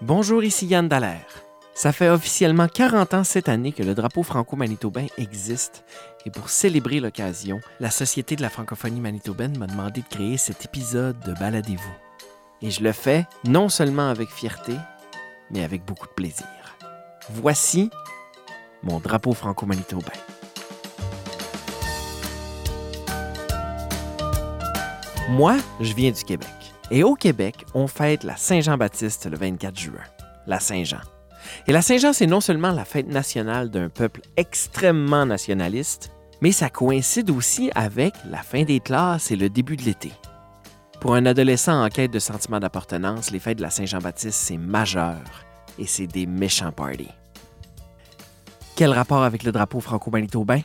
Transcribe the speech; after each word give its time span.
Bonjour, 0.00 0.44
ici 0.44 0.66
Yann 0.66 0.86
Dallaire. 0.86 1.26
Ça 1.74 1.92
fait 1.92 2.08
officiellement 2.08 2.68
40 2.68 3.14
ans 3.14 3.24
cette 3.24 3.48
année 3.48 3.72
que 3.72 3.82
le 3.82 3.96
drapeau 3.96 4.22
franco-manitobain 4.22 5.06
existe 5.16 5.84
et 6.24 6.30
pour 6.30 6.50
célébrer 6.50 7.00
l'occasion, 7.00 7.60
la 7.80 7.90
Société 7.90 8.36
de 8.36 8.42
la 8.42 8.48
francophonie 8.48 9.00
manitobaine 9.00 9.58
m'a 9.58 9.66
demandé 9.66 10.02
de 10.02 10.06
créer 10.06 10.36
cet 10.36 10.64
épisode 10.64 11.18
de 11.26 11.32
Baladez-vous. 11.32 11.96
Et 12.62 12.70
je 12.70 12.84
le 12.84 12.92
fais 12.92 13.26
non 13.44 13.68
seulement 13.68 14.08
avec 14.08 14.28
fierté, 14.28 14.74
mais 15.50 15.64
avec 15.64 15.84
beaucoup 15.84 16.06
de 16.06 16.12
plaisir. 16.12 16.46
Voici 17.30 17.90
mon 18.84 19.00
drapeau 19.00 19.34
franco-manitobain. 19.34 20.12
Moi, 25.30 25.56
je 25.80 25.92
viens 25.92 26.12
du 26.12 26.22
Québec. 26.22 26.57
Et 26.90 27.02
au 27.02 27.14
Québec, 27.14 27.66
on 27.74 27.86
fête 27.86 28.24
la 28.24 28.36
Saint-Jean-Baptiste 28.36 29.26
le 29.30 29.36
24 29.36 29.78
juin, 29.78 30.04
la 30.46 30.58
Saint-Jean. 30.58 31.00
Et 31.66 31.72
la 31.72 31.82
Saint-Jean, 31.82 32.14
c'est 32.14 32.26
non 32.26 32.40
seulement 32.40 32.72
la 32.72 32.86
fête 32.86 33.08
nationale 33.08 33.70
d'un 33.70 33.90
peuple 33.90 34.22
extrêmement 34.38 35.26
nationaliste, 35.26 36.10
mais 36.40 36.50
ça 36.50 36.70
coïncide 36.70 37.30
aussi 37.30 37.70
avec 37.74 38.14
la 38.30 38.42
fin 38.42 38.62
des 38.62 38.80
classes 38.80 39.30
et 39.30 39.36
le 39.36 39.50
début 39.50 39.76
de 39.76 39.82
l'été. 39.82 40.12
Pour 41.00 41.14
un 41.14 41.26
adolescent 41.26 41.84
en 41.84 41.88
quête 41.90 42.10
de 42.10 42.18
sentiment 42.18 42.58
d'appartenance, 42.58 43.30
les 43.30 43.38
fêtes 43.38 43.58
de 43.58 43.62
la 43.62 43.70
Saint-Jean-Baptiste, 43.70 44.38
c'est 44.38 44.56
majeur 44.56 45.20
et 45.78 45.86
c'est 45.86 46.06
des 46.06 46.26
méchants 46.26 46.72
parties. 46.72 47.08
Quel 48.76 48.92
rapport 48.92 49.24
avec 49.24 49.42
le 49.42 49.52
drapeau 49.52 49.80
franco-manitobain? 49.80 50.62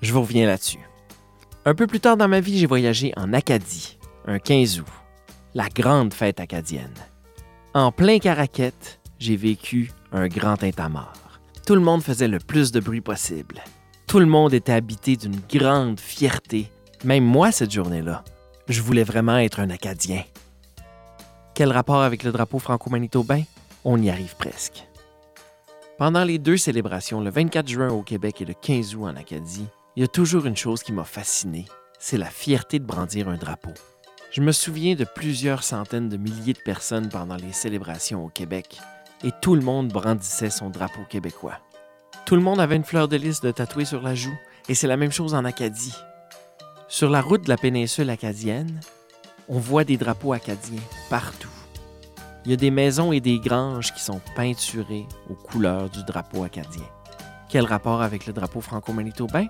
Je 0.00 0.12
vous 0.12 0.22
reviens 0.22 0.46
là-dessus. 0.46 0.80
Un 1.66 1.74
peu 1.74 1.86
plus 1.86 2.00
tard 2.00 2.16
dans 2.16 2.28
ma 2.28 2.40
vie, 2.40 2.58
j'ai 2.58 2.66
voyagé 2.66 3.12
en 3.16 3.34
Acadie, 3.34 3.98
un 4.26 4.38
15 4.38 4.80
août 4.80 4.86
la 5.54 5.68
grande 5.68 6.14
fête 6.14 6.40
acadienne. 6.40 6.94
En 7.74 7.92
plein 7.92 8.18
Caraquette, 8.18 9.00
j'ai 9.18 9.36
vécu 9.36 9.92
un 10.12 10.28
grand 10.28 10.56
tintamarre. 10.56 11.40
Tout 11.66 11.74
le 11.74 11.80
monde 11.80 12.02
faisait 12.02 12.28
le 12.28 12.38
plus 12.38 12.72
de 12.72 12.80
bruit 12.80 13.00
possible. 13.00 13.60
Tout 14.06 14.18
le 14.18 14.26
monde 14.26 14.54
était 14.54 14.72
habité 14.72 15.16
d'une 15.16 15.40
grande 15.48 16.00
fierté. 16.00 16.70
Même 17.04 17.24
moi, 17.24 17.52
cette 17.52 17.70
journée-là, 17.70 18.24
je 18.68 18.82
voulais 18.82 19.04
vraiment 19.04 19.38
être 19.38 19.60
un 19.60 19.70
Acadien. 19.70 20.24
Quel 21.54 21.72
rapport 21.72 22.02
avec 22.02 22.22
le 22.24 22.32
drapeau 22.32 22.58
franco-manitobain? 22.58 23.42
On 23.84 24.00
y 24.00 24.10
arrive 24.10 24.36
presque. 24.36 24.86
Pendant 25.98 26.24
les 26.24 26.38
deux 26.38 26.56
célébrations, 26.56 27.20
le 27.20 27.30
24 27.30 27.68
juin 27.68 27.88
au 27.90 28.02
Québec 28.02 28.40
et 28.40 28.46
le 28.46 28.54
15 28.54 28.94
août 28.94 29.04
en 29.04 29.16
Acadie, 29.16 29.66
il 29.96 30.00
y 30.00 30.04
a 30.04 30.08
toujours 30.08 30.46
une 30.46 30.56
chose 30.56 30.82
qui 30.82 30.92
m'a 30.92 31.04
fasciné, 31.04 31.66
c'est 31.98 32.16
la 32.16 32.30
fierté 32.30 32.78
de 32.78 32.84
brandir 32.84 33.28
un 33.28 33.36
drapeau. 33.36 33.72
Je 34.32 34.42
me 34.42 34.52
souviens 34.52 34.94
de 34.94 35.04
plusieurs 35.04 35.64
centaines 35.64 36.08
de 36.08 36.16
milliers 36.16 36.52
de 36.52 36.60
personnes 36.60 37.08
pendant 37.08 37.34
les 37.34 37.52
célébrations 37.52 38.24
au 38.24 38.28
Québec, 38.28 38.78
et 39.24 39.32
tout 39.42 39.56
le 39.56 39.60
monde 39.60 39.88
brandissait 39.88 40.50
son 40.50 40.70
drapeau 40.70 41.00
québécois. 41.08 41.58
Tout 42.26 42.36
le 42.36 42.42
monde 42.42 42.60
avait 42.60 42.76
une 42.76 42.84
fleur 42.84 43.08
de 43.08 43.16
lys 43.16 43.40
de 43.40 43.50
tatouée 43.50 43.84
sur 43.84 44.02
la 44.02 44.14
joue, 44.14 44.38
et 44.68 44.76
c'est 44.76 44.86
la 44.86 44.96
même 44.96 45.10
chose 45.10 45.34
en 45.34 45.44
Acadie. 45.44 45.96
Sur 46.86 47.10
la 47.10 47.22
route 47.22 47.42
de 47.42 47.48
la 47.48 47.56
péninsule 47.56 48.08
acadienne, 48.08 48.78
on 49.48 49.58
voit 49.58 49.82
des 49.82 49.96
drapeaux 49.96 50.32
acadiens 50.32 50.78
partout. 51.08 51.50
Il 52.44 52.52
y 52.52 52.54
a 52.54 52.56
des 52.56 52.70
maisons 52.70 53.10
et 53.10 53.20
des 53.20 53.40
granges 53.40 53.92
qui 53.92 54.00
sont 54.00 54.20
peinturées 54.36 55.06
aux 55.28 55.34
couleurs 55.34 55.90
du 55.90 56.04
drapeau 56.04 56.44
acadien. 56.44 56.86
Quel 57.48 57.64
rapport 57.64 58.00
avec 58.00 58.26
le 58.26 58.32
drapeau 58.32 58.60
franco-manitobain? 58.60 59.46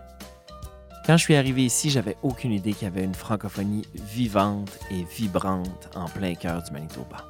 Quand 1.07 1.17
je 1.17 1.25
suis 1.25 1.35
arrivé 1.35 1.65
ici, 1.65 1.91
j'avais 1.91 2.17
aucune 2.23 2.53
idée 2.53 2.73
qu'il 2.73 2.85
y 2.85 2.91
avait 2.91 3.05
une 3.05 3.15
francophonie 3.15 3.87
vivante 3.95 4.79
et 4.91 5.05
vibrante 5.05 5.89
en 5.95 6.07
plein 6.07 6.35
cœur 6.35 6.63
du 6.63 6.71
Manitoba. 6.73 7.25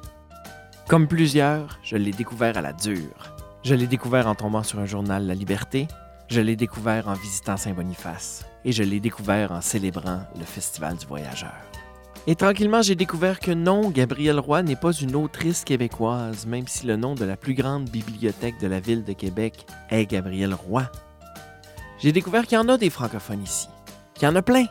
Comme 0.87 1.07
plusieurs, 1.07 1.79
je 1.83 1.95
l'ai 1.95 2.11
découvert 2.11 2.57
à 2.57 2.61
la 2.61 2.73
dure. 2.73 3.33
Je 3.63 3.73
l'ai 3.73 3.87
découvert 3.87 4.27
en 4.27 4.35
tombant 4.35 4.63
sur 4.63 4.79
un 4.79 4.85
journal 4.85 5.25
La 5.25 5.35
Liberté, 5.35 5.87
je 6.29 6.41
l'ai 6.41 6.55
découvert 6.55 7.07
en 7.07 7.13
visitant 7.13 7.57
Saint-Boniface 7.57 8.45
et 8.65 8.71
je 8.71 8.83
l'ai 8.83 8.99
découvert 8.99 9.51
en 9.51 9.61
célébrant 9.61 10.21
le 10.37 10.45
Festival 10.45 10.97
du 10.97 11.05
Voyageur. 11.05 11.53
Et 12.27 12.35
tranquillement, 12.35 12.81
j'ai 12.81 12.95
découvert 12.95 13.39
que 13.39 13.51
non, 13.51 13.89
Gabrielle 13.89 14.39
Roy 14.39 14.63
n'est 14.63 14.75
pas 14.75 14.91
une 14.91 15.15
autrice 15.15 15.63
québécoise, 15.63 16.45
même 16.45 16.67
si 16.67 16.85
le 16.85 16.95
nom 16.95 17.15
de 17.15 17.25
la 17.25 17.35
plus 17.35 17.53
grande 17.53 17.89
bibliothèque 17.89 18.59
de 18.61 18.67
la 18.67 18.79
ville 18.79 19.03
de 19.03 19.13
Québec 19.13 19.65
est 19.89 20.05
Gabrielle 20.05 20.53
Roy 20.53 20.89
j'ai 22.01 22.11
découvert 22.11 22.45
qu'il 22.45 22.55
y 22.55 22.61
en 22.61 22.67
a 22.69 22.77
des 22.77 22.89
francophones 22.89 23.43
ici, 23.43 23.67
qu'il 24.15 24.27
y 24.27 24.31
en 24.31 24.35
a 24.35 24.41
plein, 24.41 24.65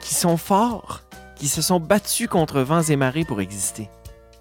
qui 0.00 0.14
sont 0.14 0.36
forts, 0.36 1.02
qui 1.36 1.48
se 1.48 1.62
sont 1.62 1.80
battus 1.80 2.28
contre 2.28 2.60
vents 2.60 2.82
et 2.82 2.96
marées 2.96 3.24
pour 3.24 3.40
exister, 3.40 3.88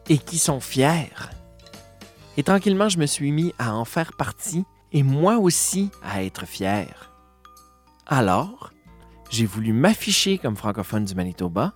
et 0.09 0.17
qui 0.17 0.37
sont 0.37 0.59
fiers. 0.59 1.13
Et 2.37 2.43
tranquillement, 2.43 2.89
je 2.89 2.97
me 2.97 3.05
suis 3.05 3.31
mis 3.31 3.53
à 3.59 3.75
en 3.75 3.85
faire 3.85 4.13
partie, 4.13 4.65
et 4.91 5.03
moi 5.03 5.37
aussi 5.37 5.91
à 6.03 6.23
être 6.23 6.45
fier. 6.45 7.11
Alors, 8.07 8.71
j'ai 9.29 9.45
voulu 9.45 9.71
m'afficher 9.73 10.37
comme 10.37 10.55
francophone 10.55 11.05
du 11.05 11.15
Manitoba, 11.15 11.73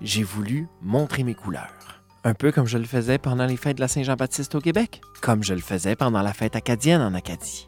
j'ai 0.00 0.22
voulu 0.22 0.68
montrer 0.82 1.24
mes 1.24 1.34
couleurs. 1.34 2.02
Un 2.24 2.34
peu 2.34 2.52
comme 2.52 2.66
je 2.66 2.78
le 2.78 2.84
faisais 2.84 3.18
pendant 3.18 3.46
les 3.46 3.56
fêtes 3.56 3.76
de 3.76 3.80
la 3.80 3.88
Saint-Jean-Baptiste 3.88 4.54
au 4.54 4.60
Québec, 4.60 5.00
comme 5.22 5.42
je 5.42 5.54
le 5.54 5.60
faisais 5.60 5.96
pendant 5.96 6.20
la 6.20 6.32
fête 6.32 6.56
acadienne 6.56 7.00
en 7.00 7.14
Acadie. 7.14 7.66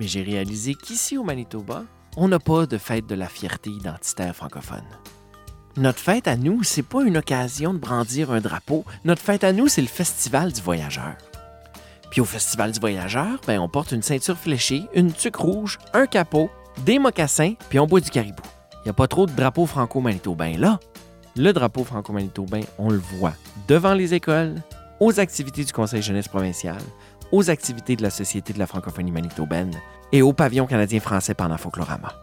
Mais 0.00 0.08
j'ai 0.08 0.22
réalisé 0.22 0.74
qu'ici 0.74 1.18
au 1.18 1.24
Manitoba, 1.24 1.84
on 2.16 2.26
n'a 2.26 2.38
pas 2.38 2.64
de 2.64 2.78
fête 2.78 3.06
de 3.06 3.14
la 3.14 3.28
fierté 3.28 3.68
identitaire 3.68 4.34
francophone. 4.34 4.86
Notre 5.76 5.98
fête 5.98 6.26
à 6.26 6.36
nous, 6.36 6.62
c'est 6.62 6.82
pas 6.82 7.02
une 7.02 7.18
occasion 7.18 7.74
de 7.74 7.78
brandir 7.78 8.30
un 8.30 8.40
drapeau. 8.40 8.86
Notre 9.04 9.20
fête 9.20 9.44
à 9.44 9.52
nous, 9.52 9.68
c'est 9.68 9.82
le 9.82 9.88
Festival 9.88 10.52
du 10.52 10.62
Voyageur. 10.62 11.16
Puis 12.10 12.22
au 12.22 12.24
Festival 12.24 12.72
du 12.72 12.80
Voyageur, 12.80 13.42
ben, 13.46 13.60
on 13.60 13.68
porte 13.68 13.92
une 13.92 14.00
ceinture 14.00 14.38
fléchée, 14.38 14.84
une 14.94 15.12
tuque 15.12 15.36
rouge, 15.36 15.78
un 15.92 16.06
capot, 16.06 16.48
des 16.86 16.98
mocassins, 16.98 17.52
puis 17.68 17.78
on 17.78 17.86
boit 17.86 18.00
du 18.00 18.08
caribou. 18.08 18.42
Il 18.76 18.84
n'y 18.86 18.90
a 18.90 18.94
pas 18.94 19.06
trop 19.06 19.26
de 19.26 19.32
drapeau 19.32 19.66
franco-manitobain 19.66 20.56
là. 20.56 20.80
Le 21.36 21.52
drapeau 21.52 21.84
franco-manitobain, 21.84 22.62
on 22.78 22.88
le 22.88 23.02
voit 23.18 23.34
devant 23.68 23.92
les 23.92 24.14
écoles, 24.14 24.62
aux 24.98 25.20
activités 25.20 25.64
du 25.64 25.72
Conseil 25.74 26.00
jeunesse 26.00 26.28
provincial, 26.28 26.78
aux 27.32 27.50
activités 27.50 27.96
de 27.96 28.02
la 28.02 28.10
Société 28.10 28.52
de 28.52 28.58
la 28.58 28.66
francophonie 28.66 29.12
manitobaine 29.12 29.80
et 30.12 30.22
au 30.22 30.32
pavillon 30.32 30.66
canadien-français 30.66 31.34
pendant 31.34 31.56
Folklorama. 31.56 32.20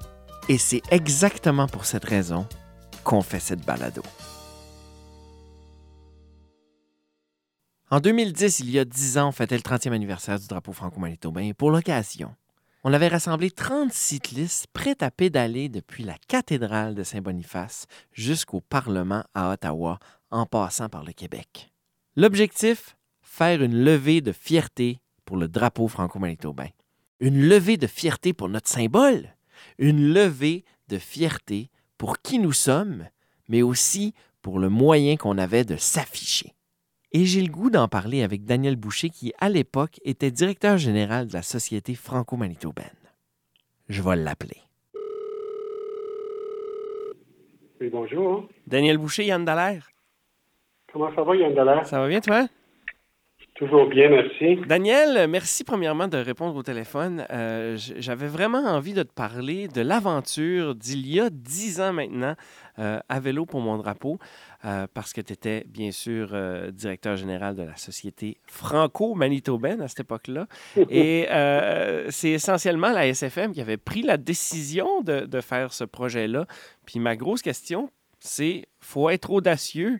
Et 0.50 0.58
c'est 0.58 0.82
exactement 0.92 1.68
pour 1.68 1.86
cette 1.86 2.06
raison 2.06 2.48
qu'on 3.04 3.22
fait 3.22 3.40
cette 3.40 3.66
balado. 3.66 4.02
En 7.90 8.02
2010, 8.02 8.60
il 8.60 8.70
y 8.70 8.80
a 8.80 8.86
10 8.86 9.18
ans, 9.18 9.30
on 9.30 9.32
fêtait 9.32 9.56
le 9.56 9.62
30e 9.62 9.94
anniversaire 9.94 10.38
du 10.38 10.48
drapeau 10.48 10.74
franco-manitobain 10.74 11.44
et 11.44 11.54
pour 11.54 11.72
l'occasion, 11.72 12.36
on 12.84 12.92
avait 12.92 13.08
rassemblé 13.08 13.50
30 13.50 13.94
cyclistes 13.94 14.68
prêts 14.74 14.98
à 15.00 15.10
pédaler 15.10 15.70
depuis 15.70 16.04
la 16.04 16.16
cathédrale 16.28 16.96
de 16.96 17.04
Saint-Boniface 17.04 17.86
jusqu'au 18.12 18.60
Parlement 18.60 19.24
à 19.34 19.52
Ottawa 19.52 20.00
en 20.32 20.46
passant 20.46 20.90
par 20.90 21.06
le 21.06 21.14
Québec. 21.14 21.72
L'objectif, 22.18 22.97
faire 23.38 23.62
une 23.62 23.84
levée 23.84 24.22
de 24.22 24.32
fierté 24.32 25.00
pour 25.24 25.38
le 25.38 25.48
drapeau 25.48 25.88
franco-manitobain. 25.88 26.70
Une 27.20 27.48
levée 27.48 27.78
de 27.78 27.86
fierté 27.86 28.34
pour 28.34 28.50
notre 28.50 28.68
symbole. 28.68 29.36
Une 29.78 30.12
levée 30.12 30.66
de 30.88 30.98
fierté 30.98 31.70
pour 32.00 32.20
qui 32.20 32.40
nous 32.40 32.52
sommes, 32.52 33.06
mais 33.48 33.62
aussi 33.62 34.16
pour 34.42 34.58
le 34.58 34.70
moyen 34.70 35.18
qu'on 35.18 35.38
avait 35.38 35.66
de 35.66 35.76
s'afficher. 35.76 36.54
Et 37.12 37.26
j'ai 37.26 37.44
le 37.44 37.52
goût 37.52 37.70
d'en 37.70 37.88
parler 37.88 38.24
avec 38.24 38.44
Daniel 38.44 38.76
Boucher, 38.76 39.12
qui 39.12 39.34
à 39.38 39.50
l'époque 39.50 40.00
était 40.04 40.32
directeur 40.32 40.80
général 40.80 41.28
de 41.28 41.34
la 41.34 41.44
Société 41.44 41.94
franco-manitobaine. 41.94 42.86
Je 43.88 44.02
vais 44.02 44.16
l'appeler. 44.16 44.62
Oui, 47.80 47.90
bonjour. 47.92 48.50
Daniel 48.66 48.98
Boucher, 48.98 49.26
Yann 49.26 49.46
Dallaire. 49.46 49.88
Comment 50.92 51.14
ça 51.14 51.22
va, 51.22 51.36
Yann 51.36 51.54
Dallaire? 51.54 51.86
Ça 51.86 52.00
va 52.00 52.08
bien, 52.08 52.20
toi? 52.20 52.48
Toujours 53.58 53.88
bien, 53.88 54.10
merci. 54.10 54.58
Daniel, 54.68 55.28
merci 55.28 55.64
premièrement 55.64 56.08
de 56.08 56.18
répondre 56.18 56.56
au 56.56 56.62
téléphone. 56.62 57.26
Euh, 57.32 57.76
j'avais 57.76 58.28
vraiment 58.28 58.60
envie 58.60 58.94
de 58.94 59.02
te 59.02 59.12
parler 59.12 59.68
de 59.68 59.82
l'aventure 59.82 60.76
d'il 60.76 61.08
y 61.08 61.20
a 61.20 61.32
dix 61.32 61.82
ans 61.82 61.92
maintenant 61.92 62.36
euh, 62.78 63.00
à 63.10 63.20
vélo 63.20 63.48
pour 63.48 63.60
mon 63.60 63.78
drapeau, 63.78 64.20
euh, 64.64 64.86
parce 64.94 65.12
que 65.12 65.22
tu 65.22 65.34
étais 65.34 65.64
bien 65.68 65.90
sûr 65.90 66.36
directeur 66.72 67.16
général 67.16 67.56
de 67.56 67.64
la 67.64 67.76
société 67.78 68.38
franco-manitobaine 68.46 69.82
à 69.82 69.88
cette 69.88 70.02
époque-là. 70.02 70.46
Et 70.92 71.26
c'est 72.10 72.30
essentiellement 72.30 72.92
la 72.92 73.08
SFM 73.08 73.54
qui 73.54 73.62
avait 73.62 73.78
pris 73.78 74.04
la 74.04 74.18
décision 74.18 75.02
de, 75.02 75.22
de 75.22 75.42
faire 75.42 75.74
ce 75.74 75.84
projet-là. 75.84 76.46
Puis 76.86 77.00
ma 77.00 77.16
grosse 77.16 77.42
question, 77.42 77.90
c'est 78.20 78.66
faut 78.82 79.10
être 79.10 79.32
audacieux 79.32 80.00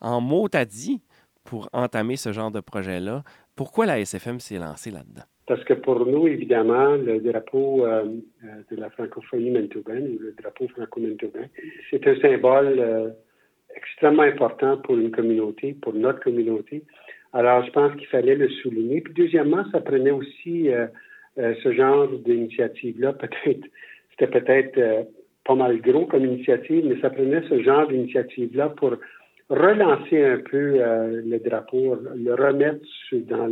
en 0.00 0.20
mots 0.20 0.48
t'as 0.48 0.64
dit 0.64 1.00
pour 1.48 1.70
entamer 1.72 2.16
ce 2.16 2.30
genre 2.30 2.50
de 2.50 2.60
projet-là. 2.60 3.22
Pourquoi 3.56 3.86
la 3.86 3.98
SFM 4.00 4.38
s'est 4.38 4.58
lancée 4.58 4.90
là-dedans? 4.90 5.24
Parce 5.46 5.64
que 5.64 5.72
pour 5.72 6.04
nous, 6.04 6.28
évidemment, 6.28 6.90
le 6.96 7.20
drapeau 7.20 7.86
euh, 7.86 8.04
euh, 8.44 8.46
de 8.70 8.76
la 8.76 8.90
francophonie 8.90 9.50
manitobaine, 9.50 10.18
le 10.20 10.34
drapeau 10.38 10.68
franco-manitobain, 10.68 11.46
c'est 11.90 12.06
un 12.06 12.20
symbole 12.20 12.76
euh, 12.78 13.08
extrêmement 13.74 14.24
important 14.24 14.76
pour 14.76 14.98
une 14.98 15.10
communauté, 15.10 15.74
pour 15.80 15.94
notre 15.94 16.20
communauté. 16.20 16.84
Alors, 17.32 17.64
je 17.64 17.70
pense 17.70 17.96
qu'il 17.96 18.08
fallait 18.08 18.34
le 18.34 18.50
souligner. 18.50 19.00
Puis, 19.00 19.14
deuxièmement, 19.14 19.64
ça 19.72 19.80
prenait 19.80 20.10
aussi 20.10 20.68
ce 21.36 21.72
genre 21.72 22.08
d'initiative-là. 22.08 23.12
Peut-être, 23.12 23.66
c'était 24.10 24.40
peut-être 24.40 25.06
pas 25.44 25.54
mal 25.54 25.78
gros 25.80 26.06
comme 26.06 26.24
initiative, 26.24 26.86
mais 26.86 26.98
ça 27.00 27.10
prenait 27.10 27.42
ce 27.48 27.62
genre 27.62 27.86
d'initiative-là 27.86 28.70
pour 28.70 28.96
relancer 29.50 30.24
un 30.24 30.38
peu 30.38 30.78
le 30.78 31.38
drapeau, 31.38 31.96
le 32.14 32.34
remettre 32.34 32.84
dans 33.12 33.46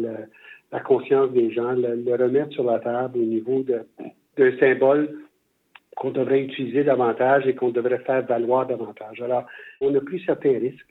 la 0.73 0.81
conscience 0.81 1.31
des 1.33 1.51
gens, 1.51 1.73
le, 1.73 2.15
remettre 2.17 2.53
sur 2.53 2.65
la 2.65 2.79
table 2.79 3.19
au 3.19 3.25
niveau 3.25 3.63
d'un 3.63 4.59
symbole 4.59 5.09
qu'on 5.97 6.11
devrait 6.11 6.43
utiliser 6.43 6.85
davantage 6.85 7.47
et 7.47 7.55
qu'on 7.55 7.71
devrait 7.71 8.01
faire 8.01 8.25
valoir 8.27 8.67
davantage. 8.67 9.21
Alors, 9.23 9.47
on 9.81 9.95
a 9.95 10.01
pris 10.01 10.23
certains 10.27 10.59
risques, 10.59 10.87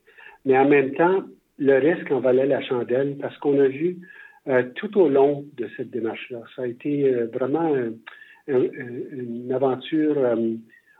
mais 0.46 0.58
en 0.58 0.68
même 0.68 0.94
temps, 0.94 1.24
le 1.58 1.78
risque 1.78 2.12
en 2.12 2.20
valait 2.20 2.48
la 2.48 2.62
chandelle 2.62 3.18
parce 3.22 3.38
qu'on 3.38 3.60
a 3.60 3.68
vu 3.68 3.98
euh, 4.48 4.64
tout 4.76 4.98
au 5.00 5.10
long 5.10 5.46
de 5.58 5.68
cette 5.78 5.92
démarche-là. 5.92 6.42
Ça 6.56 6.64
a 6.64 6.68
été 6.68 7.06
euh, 7.06 7.28
vraiment 7.32 7.74
une 8.48 9.52
aventure 9.52 10.18
euh, 10.18 10.36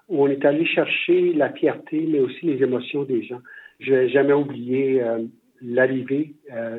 où 0.08 0.24
on 0.24 0.28
est 0.28 0.46
allé 0.46 0.66
chercher 0.66 1.34
la 1.34 1.52
fierté, 1.52 2.08
mais 2.08 2.20
aussi 2.20 2.46
les 2.46 2.64
émotions 2.64 3.04
des 3.04 3.24
gens. 3.24 3.42
Je 3.80 3.94
n'ai 3.94 4.10
jamais 4.10 4.34
oublié 4.34 5.04
l'arrivée 5.62 6.34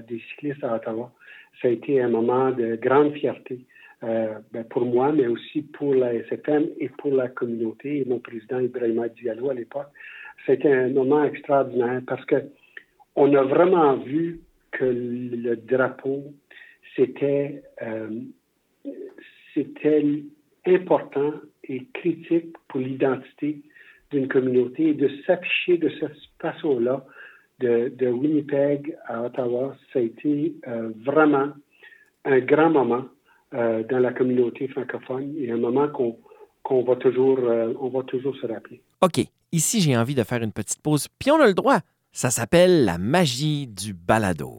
des 0.09 0.21
cyclistes 0.31 0.65
à 0.65 0.77
Ottawa. 0.77 1.13
Ça 1.61 1.69
a 1.69 1.71
été 1.71 2.01
un 2.01 2.09
moment 2.09 2.51
de 2.51 2.77
grande 2.77 3.13
fierté. 3.13 3.67
Euh, 4.05 4.39
ben, 4.53 4.63
pour 4.65 4.85
moi, 4.85 5.11
mais 5.11 5.27
aussi 5.27 5.63
pour 5.63 5.95
la 5.95 6.13
SFM 6.13 6.67
et 6.79 6.91
pour 6.91 7.15
la 7.15 7.29
communauté 7.29 8.05
mon 8.07 8.19
président 8.19 8.61
Ibrahima 8.61 9.09
Diallo 9.09 9.49
à 9.49 9.55
l'époque. 9.55 9.89
C'était 10.45 10.73
un 10.73 10.91
moment 10.91 11.25
extraordinaire 11.25 12.03
parce 12.07 12.25
que 12.27 12.37
on 13.15 13.33
a 13.35 13.43
vraiment 13.43 13.97
vu 13.97 14.41
que 14.73 14.85
le 14.85 15.57
drapeau, 15.57 16.25
c'était 16.95 17.63
euh, 17.81 18.21
c'était 19.55 20.05
important 20.67 21.33
et 21.65 21.87
critique 21.95 22.55
pour 22.69 22.81
l'identité 22.81 23.63
d'une 24.11 24.29
communauté 24.29 24.89
et 24.91 24.95
de 24.95 25.11
s'afficher 25.27 25.79
de 25.79 25.91
cette 26.01 26.17
façon-là 26.41 27.05
de, 27.61 27.93
de, 27.97 28.09
Winnipeg 28.09 28.97
à 29.07 29.23
Ottawa, 29.25 29.77
ça 29.93 29.99
a 29.99 30.03
été 30.03 30.55
euh, 30.69 30.91
vraiment 31.05 31.49
un 32.25 32.39
grand 32.41 32.71
moment 32.71 33.05
euh, 33.55 33.83
dans 33.85 33.99
la 33.99 34.13
communauté 34.13 34.69
francophone 34.69 35.35
et 35.39 35.51
un 35.51 35.57
moment 35.57 35.89
qu'on 35.89 36.83
va, 36.83 36.97
toujours, 36.97 37.39
euh, 37.39 37.73
va 37.81 38.03
toujours 38.03 38.37
se 38.37 38.47
rappeler. 38.47 38.83
OK, 39.01 39.21
ici 39.53 39.81
j'ai 39.81 39.97
envie 39.97 40.15
de 40.15 40.23
faire 40.23 40.43
une 40.43 40.53
petite 40.53 40.83
pause, 40.83 41.09
puis 41.19 41.31
on 41.31 41.41
a 41.41 41.47
le 41.47 41.55
droit. 41.55 41.79
Ça 42.13 42.31
s'appelle 42.31 42.85
la 42.85 42.99
magie 42.99 43.67
du 43.67 43.95
balado. 43.95 44.53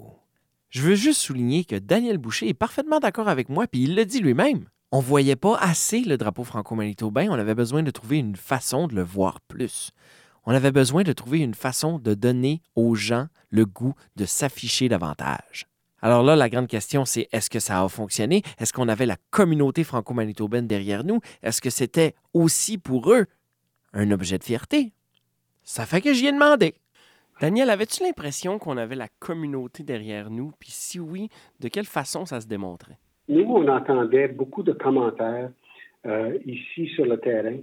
Je 0.70 0.82
veux 0.82 0.96
juste 0.96 1.22
souligner 1.22 1.64
que 1.64 1.76
Daniel 1.76 2.18
Boucher 2.18 2.48
est 2.50 2.54
parfaitement 2.54 3.00
d'accord 3.00 3.30
avec 3.30 3.50
moi, 3.50 3.68
puis 3.68 3.84
il 3.84 3.96
le 3.96 4.06
dit 4.06 4.22
lui-même. 4.22 4.66
On 4.94 5.02
voyait 5.02 5.36
pas 5.36 5.58
assez 5.58 6.00
le 6.00 6.18
drapeau 6.18 6.46
franco-manitobain, 6.46 7.28
on 7.30 7.34
avait 7.34 7.56
besoin 7.56 7.84
de 7.84 7.92
trouver 7.92 8.20
une 8.20 8.38
façon 8.38 8.88
de 8.88 8.96
le 8.96 9.04
voir 9.04 9.42
plus. 9.42 9.92
On 10.46 10.54
avait 10.54 10.72
besoin 10.72 11.04
de 11.04 11.12
trouver 11.12 11.40
une 11.40 11.56
façon 11.56 12.00
de 12.00 12.14
donner 12.14 12.62
aux 12.74 12.96
gens 12.96 13.28
le 13.50 13.66
goût 13.66 13.96
de 14.16 14.24
s'afficher 14.24 14.88
davantage. 14.88 15.68
Alors 16.02 16.24
là, 16.24 16.38
la 16.38 16.48
grande 16.48 16.68
question, 16.68 17.04
c'est 17.04 17.28
est-ce 17.34 17.50
que 17.50 17.60
ça 17.60 17.84
a 17.84 17.90
fonctionné? 17.90 18.44
Est-ce 18.60 18.72
qu'on 18.72 18.88
avait 18.88 19.06
la 19.06 19.18
communauté 19.30 19.84
franco-manitobaine 19.84 20.68
derrière 20.68 21.04
nous? 21.04 21.20
Est-ce 21.44 21.60
que 21.60 21.70
c'était 21.70 22.16
aussi 22.34 22.78
pour 22.78 23.12
eux 23.12 23.26
un 23.92 24.10
objet 24.12 24.38
de 24.38 24.46
fierté? 24.46 24.94
Ça 25.64 25.86
fait 25.86 26.00
que 26.00 26.14
j'y 26.14 26.28
ai 26.28 26.32
demandé. 26.32 26.76
Daniel, 27.42 27.70
avais-tu 27.70 28.04
l'impression 28.04 28.58
qu'on 28.58 28.78
avait 28.78 28.96
la 28.96 29.10
communauté 29.20 29.84
derrière 29.84 30.30
nous? 30.30 30.54
Puis 30.60 30.72
si 30.72 30.98
oui, 30.98 31.28
de 31.60 31.68
quelle 31.68 31.86
façon 31.86 32.26
ça 32.26 32.40
se 32.40 32.48
démontrait? 32.48 33.00
Nous, 33.28 33.44
on 33.44 33.68
entendait 33.68 34.28
beaucoup 34.28 34.64
de 34.64 34.74
commentaires 34.74 35.50
euh, 36.06 36.38
ici 36.46 36.88
sur 36.96 37.06
le 37.06 37.18
terrain 37.18 37.58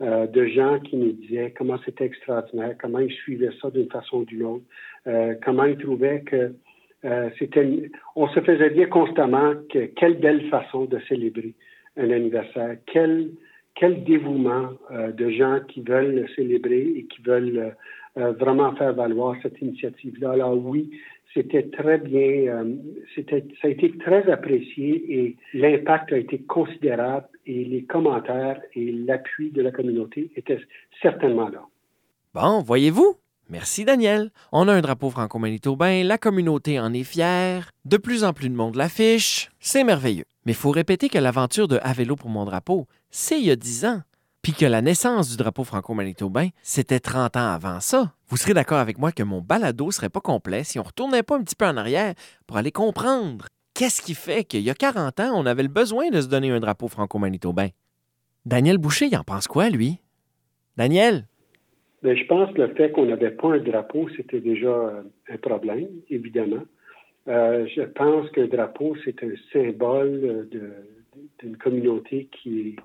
euh, 0.00 0.26
de 0.26 0.46
gens 0.46 0.78
qui 0.80 0.96
nous 0.96 1.12
disaient 1.12 1.52
comment 1.56 1.78
c'était 1.84 2.04
extraordinaire, 2.04 2.76
comment 2.80 3.00
ils 3.00 3.12
suivaient 3.12 3.50
ça 3.60 3.70
d'une 3.70 3.90
façon 3.90 4.18
ou 4.18 4.24
d'une 4.24 4.44
autre, 4.44 4.64
euh, 5.06 5.34
comment 5.42 5.64
ils 5.64 5.78
trouvaient 5.78 6.22
que 6.22 6.52
euh, 7.04 7.30
c'était, 7.38 7.90
on 8.16 8.28
se 8.28 8.40
faisait 8.40 8.70
dire 8.70 8.88
constamment 8.88 9.54
que 9.72 9.86
quelle 9.86 10.18
belle 10.18 10.48
façon 10.48 10.84
de 10.86 10.98
célébrer 11.08 11.54
un 11.96 12.10
anniversaire, 12.10 12.76
quel, 12.86 13.30
quel 13.74 14.04
dévouement 14.04 14.70
euh, 14.90 15.12
de 15.12 15.30
gens 15.30 15.60
qui 15.68 15.80
veulent 15.80 16.28
célébrer 16.34 16.92
et 16.96 17.04
qui 17.04 17.22
veulent 17.22 17.74
euh, 18.16 18.32
vraiment 18.32 18.74
faire 18.74 18.94
valoir 18.94 19.36
cette 19.42 19.60
initiative-là. 19.60 20.32
Alors 20.32 20.56
oui, 20.56 20.90
c'était 21.34 21.68
très 21.68 21.98
bien, 21.98 22.66
c'était, 23.14 23.44
ça 23.60 23.68
a 23.68 23.70
été 23.70 23.96
très 23.98 24.30
apprécié 24.30 25.04
et 25.08 25.36
l'impact 25.54 26.12
a 26.12 26.18
été 26.18 26.38
considérable 26.38 27.28
et 27.46 27.64
les 27.64 27.84
commentaires 27.84 28.60
et 28.74 28.92
l'appui 28.92 29.50
de 29.50 29.62
la 29.62 29.70
communauté 29.70 30.30
étaient 30.36 30.60
certainement 31.00 31.48
là. 31.48 31.62
Bon, 32.34 32.60
voyez-vous, 32.60 33.16
Merci 33.50 33.86
Daniel. 33.86 34.30
On 34.52 34.68
a 34.68 34.74
un 34.74 34.82
drapeau 34.82 35.08
franco-manitobain, 35.08 36.04
la 36.04 36.18
communauté 36.18 36.78
en 36.78 36.92
est 36.92 37.02
fière, 37.02 37.70
de 37.86 37.96
plus 37.96 38.22
en 38.22 38.34
plus 38.34 38.50
de 38.50 38.54
monde 38.54 38.76
l'affiche, 38.76 39.48
c'est 39.58 39.84
merveilleux. 39.84 40.26
Mais 40.44 40.52
il 40.52 40.54
faut 40.54 40.70
répéter 40.70 41.08
que 41.08 41.16
l'aventure 41.16 41.66
de 41.66 41.78
À 41.82 41.94
vélo 41.94 42.14
pour 42.14 42.28
mon 42.28 42.44
drapeau, 42.44 42.86
c'est 43.08 43.40
il 43.40 43.46
y 43.46 43.50
a 43.50 43.56
10 43.56 43.86
ans. 43.86 44.02
Puis 44.42 44.52
que 44.52 44.66
la 44.66 44.82
naissance 44.82 45.30
du 45.30 45.36
drapeau 45.36 45.64
franco-manitobain, 45.64 46.48
c'était 46.62 47.00
30 47.00 47.36
ans 47.36 47.52
avant 47.52 47.80
ça. 47.80 48.14
Vous 48.28 48.36
serez 48.36 48.54
d'accord 48.54 48.78
avec 48.78 48.98
moi 48.98 49.12
que 49.12 49.22
mon 49.22 49.40
balado 49.40 49.90
serait 49.90 50.08
pas 50.08 50.20
complet 50.20 50.64
si 50.64 50.78
on 50.78 50.82
retournait 50.84 51.22
pas 51.22 51.36
un 51.36 51.42
petit 51.42 51.56
peu 51.56 51.66
en 51.66 51.76
arrière 51.76 52.14
pour 52.46 52.56
aller 52.56 52.72
comprendre 52.72 53.46
qu'est-ce 53.74 54.02
qui 54.02 54.14
fait 54.14 54.44
qu'il 54.44 54.62
y 54.62 54.70
a 54.70 54.74
40 54.74 55.20
ans, 55.20 55.32
on 55.34 55.46
avait 55.46 55.62
le 55.62 55.68
besoin 55.68 56.10
de 56.10 56.20
se 56.20 56.28
donner 56.28 56.50
un 56.50 56.60
drapeau 56.60 56.88
franco-manitobain. 56.88 57.68
Daniel 58.44 58.78
Boucher, 58.78 59.06
il 59.06 59.16
en 59.16 59.24
pense 59.24 59.46
quoi, 59.46 59.70
lui? 59.70 59.98
Daniel? 60.76 61.26
Bien, 62.02 62.14
je 62.14 62.24
pense 62.24 62.52
que 62.54 62.62
le 62.62 62.74
fait 62.74 62.92
qu'on 62.92 63.06
n'avait 63.06 63.30
pas 63.30 63.54
un 63.54 63.58
drapeau, 63.58 64.08
c'était 64.16 64.40
déjà 64.40 64.68
euh, 64.68 65.02
un 65.28 65.36
problème, 65.36 65.88
évidemment. 66.10 66.62
Euh, 67.28 67.66
je 67.74 67.82
pense 67.82 68.26
le 68.36 68.48
drapeau, 68.48 68.96
c'est 69.04 69.22
un 69.22 69.34
symbole 69.52 70.48
d'une 71.40 71.56
communauté 71.56 72.28
qui, 72.32 72.76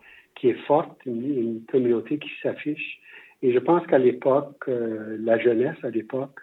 qui 0.44 0.50
est 0.50 0.66
forte, 0.68 0.98
une, 1.06 1.62
communauté 1.72 2.18
qui 2.18 2.30
s'affiche. 2.42 3.00
Et 3.42 3.54
je 3.54 3.60
pense 3.60 3.88
qu'à 3.88 3.98
l'époque, 3.98 4.66
euh, 4.68 5.16
la 5.22 5.40
jeunesse 5.40 5.78
à 5.84 5.90
l'époque 5.90 6.40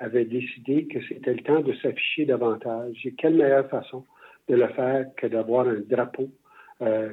avait 0.00 0.26
décidé 0.26 0.86
que 0.88 0.98
c'était 1.08 1.32
le 1.32 1.42
temps 1.42 1.60
de 1.60 1.72
s'afficher 1.80 2.26
davantage. 2.26 2.94
Et 3.06 3.12
quelle 3.12 3.32
meilleure 3.32 3.66
façon 3.70 4.04
de 4.46 4.56
le 4.56 4.68
faire 4.68 5.06
que 5.16 5.26
d'avoir 5.26 5.66
un 5.66 5.80
drapeau 5.88 6.28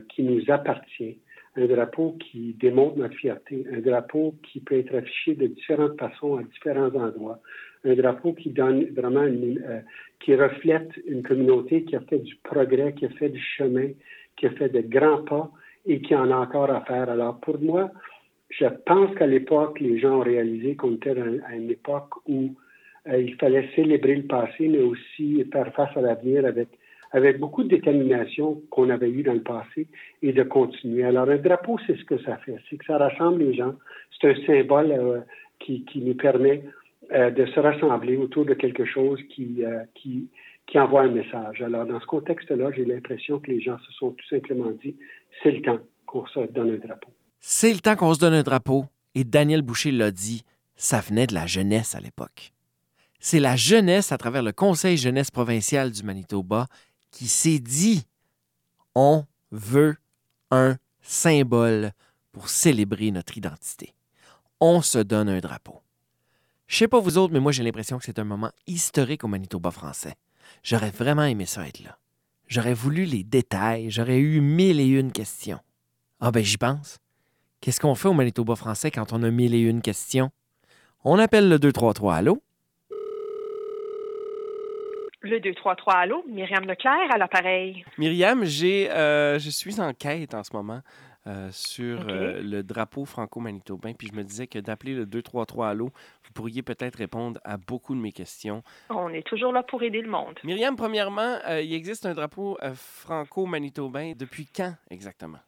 qui 0.10 0.24
nous 0.24 0.41
appartient, 0.50 1.17
un 1.55 1.65
drapeau 1.65 2.17
qui 2.20 2.53
démontre 2.60 2.98
notre 2.98 3.15
fierté, 3.15 3.65
un 3.72 3.79
drapeau 3.79 4.36
qui 4.43 4.60
peut 4.60 4.77
être 4.77 4.93
affiché 4.96 5.36
de 5.36 5.48
différentes 5.48 5.98
façons 5.98 6.36
à 6.36 6.43
différents 6.43 6.93
endroits, 6.93 7.39
un 7.86 7.93
drapeau 7.93 8.34
qui 8.34 8.50
donne 8.50 8.86
vraiment, 8.91 9.22
euh, 9.22 9.79
qui 10.20 10.36
reflète 10.36 10.89
une 11.08 11.24
communauté 11.24 11.84
qui 11.84 11.96
a 11.96 12.01
fait 12.01 12.20
du 12.20 12.36
progrès, 12.38 12.93
qui 12.93 13.05
a 13.05 13.10
fait 13.10 13.29
du 13.29 13.39
chemin, 13.39 13.89
qui 14.36 14.48
a 14.48 14.51
fait 14.51 14.70
de 14.70 14.81
grands 14.81 15.24
pas 15.24 15.51
et 15.86 16.01
qui 16.01 16.15
en 16.15 16.32
a 16.32 16.36
encore 16.36 16.70
à 16.70 16.82
faire. 16.82 17.10
Alors 17.10 17.39
pour 17.39 17.60
moi, 17.60 17.92
je 18.50 18.65
pense 18.86 19.13
qu'à 19.15 19.27
l'époque, 19.27 19.80
les 19.80 20.00
gens 20.00 20.20
ont 20.20 20.24
réalisé 20.24 20.75
qu'on 20.75 20.96
était 20.96 21.15
à 21.48 21.56
une 21.56 21.72
époque 21.72 22.13
où 22.27 22.51
euh, 23.08 23.22
il 23.22 23.36
fallait 23.36 23.70
célébrer 23.75 24.15
le 24.15 24.24
passé, 24.24 24.68
mais 24.68 24.80
aussi 24.80 25.44
faire 25.51 25.74
face 25.74 25.96
à 25.96 26.01
l'avenir 26.01 26.46
avec 26.46 26.70
avec 27.12 27.39
beaucoup 27.39 27.63
de 27.63 27.70
détermination 27.70 28.62
qu'on 28.70 28.89
avait 28.89 29.10
eu 29.10 29.24
dans 29.24 29.34
le 29.34 29.44
passé 29.44 29.88
et 30.22 30.34
de 30.34 30.44
continuer. 30.44 31.06
Alors, 31.06 31.30
un 31.30 31.38
drapeau, 31.38 31.80
c'est 31.88 31.96
ce 31.96 32.04
que 32.04 32.18
ça 32.24 32.36
fait. 32.38 32.58
C'est 32.70 32.75
que 32.75 32.84
ça 32.84 32.98
rassemble 32.98 33.42
les 33.42 33.54
gens. 33.54 33.74
C'est 34.20 34.32
un 34.32 34.46
symbole 34.46 34.92
euh, 34.92 35.20
qui, 35.60 35.86
qui, 35.86 36.01
nous 36.01 36.15
permet 36.15 36.63
euh, 37.13 37.30
de 37.30 37.46
se 37.46 37.60
rassembler 37.60 38.18
autour 38.18 38.44
de 38.44 38.54
quelque 38.54 38.84
chose 38.84 39.22
qui, 39.30 39.63
qui, 39.94 40.27
qui 40.68 40.77
envoie 40.77 41.04
un 41.04 41.12
message. 41.12 41.62
Alors, 41.62 41.86
dans 41.86 42.01
ce 42.01 42.06
contexte-là, 42.06 42.72
j'ai 42.75 42.84
l'impression 42.84 43.39
que 43.39 43.50
les 43.50 43.62
gens 43.62 43.77
se 43.80 43.94
sont 43.94 44.12
tout 44.12 44.27
simplement 44.27 44.72
dit, 44.84 44.98
c'est 45.42 45.51
le 45.51 45.62
temps 45.62 45.80
qu'on 46.06 46.25
se 46.27 46.39
donne 46.51 46.72
un 46.72 46.88
drapeau. 46.88 47.10
C'est 47.39 47.74
le 47.74 47.80
temps 47.80 47.96
qu'on 47.96 48.13
se 48.13 48.20
donne 48.20 48.34
un 48.34 48.44
drapeau. 48.44 48.86
Et 49.13 49.24
Daniel 49.24 49.62
Boucher 49.62 49.92
l'a 49.92 50.12
dit, 50.12 50.44
ça 50.75 51.00
venait 51.00 51.27
de 51.27 51.34
la 51.34 51.48
jeunesse 51.48 51.96
à 51.96 52.00
l'époque. 52.00 52.54
C'est 53.20 53.39
la 53.39 53.56
jeunesse 53.56 54.12
à 54.12 54.18
travers 54.18 54.44
le 54.44 54.51
Conseil 54.51 54.98
jeunesse 54.98 55.32
provincial 55.32 55.92
du 55.92 56.04
Manitoba 56.04 56.68
qui 57.12 57.27
s'est 57.27 57.60
dit 57.60 58.06
on 58.94 59.25
veut 59.51 59.96
un 60.51 60.77
symbole 61.01 61.92
pour 62.32 62.50
célébrer 62.50 63.12
notre 63.12 63.38
identité. 63.38 63.94
On 64.60 64.82
se 64.82 65.00
donne 65.00 65.30
un 65.30 65.39
drapeau. 65.39 65.82
Je 66.68 66.77
sais 66.77 66.88
pas 66.88 67.00
vous 67.00 67.18
autres, 67.18 67.34
mais 67.34 67.39
moi 67.39 67.51
j'ai 67.51 67.63
l'impression 67.63 67.98
que 67.98 68.06
c'est 68.06 68.20
un 68.20 68.24
moment 68.24 68.51
historique 68.68 69.24
au 69.24 69.27
Manitoba 69.27 69.72
français. 69.72 70.15
J'aurais 70.63 70.92
vraiment 70.92 71.24
aimé 71.24 71.46
ça 71.46 71.68
être 71.68 71.84
là. 71.84 71.98
J'aurais 72.48 72.74
voulu 72.74 73.06
les 73.06 73.24
détails, 73.24 73.90
j'aurais 73.90 74.20
eu 74.20 74.40
mille 74.40 74.80
et 74.80 74.88
une 74.88 75.12
questions. 75.12 75.60
Ah 76.20 76.32
ben 76.32 76.44
j'y 76.44 76.58
pense. 76.58 77.00
Qu'est-ce 77.60 77.80
qu'on 77.80 77.96
fait 77.96 78.08
au 78.08 78.14
Manitoba 78.14 78.56
français 78.56 78.92
quand 78.92 79.14
on 79.14 79.24
a 79.24 79.32
mille 79.32 79.56
et 79.56 79.62
une 79.62 79.82
questions? 79.82 80.30
On 81.04 81.18
appelle 81.18 81.50
le 81.50 81.58
233 81.58 82.16
Allô? 82.16 82.44
Le 85.22 85.40
233 85.40 85.94
Allô, 85.96 86.24
Myriam 86.30 86.66
Leclerc 86.66 87.12
à 87.12 87.18
l'appareil. 87.18 87.84
Myriam, 87.98 88.46
j'ai, 88.46 88.92
euh, 88.92 89.40
je 89.40 89.50
suis 89.50 89.82
en 89.82 89.94
quête 89.94 90.36
en 90.36 90.44
ce 90.44 90.56
moment 90.56 90.82
euh, 91.27 91.50
sur 91.51 92.08
euh, 92.08 92.41
le 92.41 92.63
drapeau 92.63 93.05
franco-manitobain, 93.05 93.94
puis 93.94 94.08
je 94.08 94.13
me 94.13 94.24
disais 94.24 94.48
que 94.48 94.60
d'appeler 94.60 94.94
le 94.94 95.05
233 95.05 95.70
Allô, 95.70 95.86
vous 95.86 96.32
pourriez 96.34 96.62
peut-être 96.62 96.98
répondre 96.98 97.39
à 97.44 97.58
beaucoup 97.58 97.96
de 97.96 98.00
mes 98.00 98.12
questions. 98.12 98.63
On 98.89 99.10
est 99.10 99.25
toujours 99.25 99.51
là 99.51 99.63
pour 99.63 99.82
aider 99.84 100.01
le 100.01 100.10
monde. 100.10 100.39
Myriam, 100.44 100.75
premièrement, 100.75 101.38
il 101.50 101.74
existe 101.74 102.05
un 102.05 102.13
drapeau 102.13 102.58
franco-manitobain. 102.74 104.13
Depuis 104.15 104.48
quand 104.48 104.75
exactement? 104.89 105.39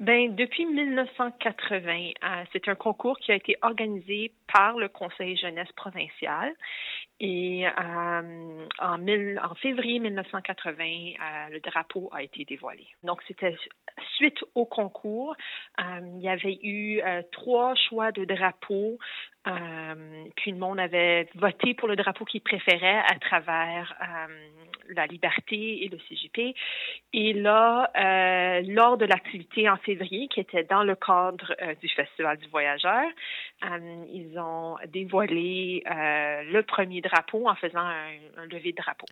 Ben, 0.00 0.34
depuis 0.34 0.66
1980, 0.66 2.10
euh, 2.22 2.44
c'est 2.52 2.68
un 2.68 2.74
concours 2.74 3.18
qui 3.18 3.32
a 3.32 3.34
été 3.34 3.56
organisé 3.62 4.32
par 4.52 4.76
le 4.78 4.88
Conseil 4.88 5.36
jeunesse 5.36 5.70
provincial. 5.76 6.52
Et 7.20 7.66
euh, 7.66 8.66
en, 8.80 9.54
février 9.56 10.00
1980, 10.00 10.84
euh, 10.84 11.48
le 11.50 11.60
drapeau 11.60 12.10
a 12.12 12.22
été 12.22 12.44
dévoilé. 12.44 12.86
Donc, 13.02 13.22
c'était 13.28 13.56
suite 14.16 14.42
au 14.54 14.64
concours. 14.64 15.36
il 15.78 16.20
y 16.20 16.28
avait 16.28 16.58
eu 16.62 17.00
trois 17.30 17.74
choix 17.74 18.10
de 18.12 18.24
drapeaux 18.24 18.98
euh, 19.48 20.24
puis 20.36 20.52
le 20.52 20.56
monde 20.56 20.78
avait 20.78 21.28
voté 21.34 21.74
pour 21.74 21.88
le 21.88 21.96
drapeau 21.96 22.24
qu'il 22.24 22.42
préférait 22.42 23.00
à 23.00 23.18
travers 23.20 23.92
euh, 24.00 24.48
la 24.90 25.06
liberté 25.06 25.84
et 25.84 25.88
le 25.88 25.98
CGP. 26.08 26.54
Et 27.12 27.32
là, 27.32 27.90
euh, 27.96 28.62
lors 28.68 28.96
de 28.96 29.04
l'activité 29.04 29.68
en 29.68 29.76
février, 29.78 30.28
qui 30.28 30.38
était 30.38 30.64
dans 30.64 30.84
le 30.84 30.94
cadre 30.94 31.54
du 31.80 31.88
Festival 31.88 32.38
du 32.38 32.48
Voyageur, 32.48 33.04
ils 34.12 34.38
ont 34.38 34.76
dévoilé 34.92 35.82
le 35.86 36.60
premier 36.62 37.00
drapeau 37.00 37.48
en 37.48 37.54
faisant 37.54 37.80
un, 37.80 38.46
lever 38.50 38.72
de 38.72 38.76
drapeau. 38.76 39.06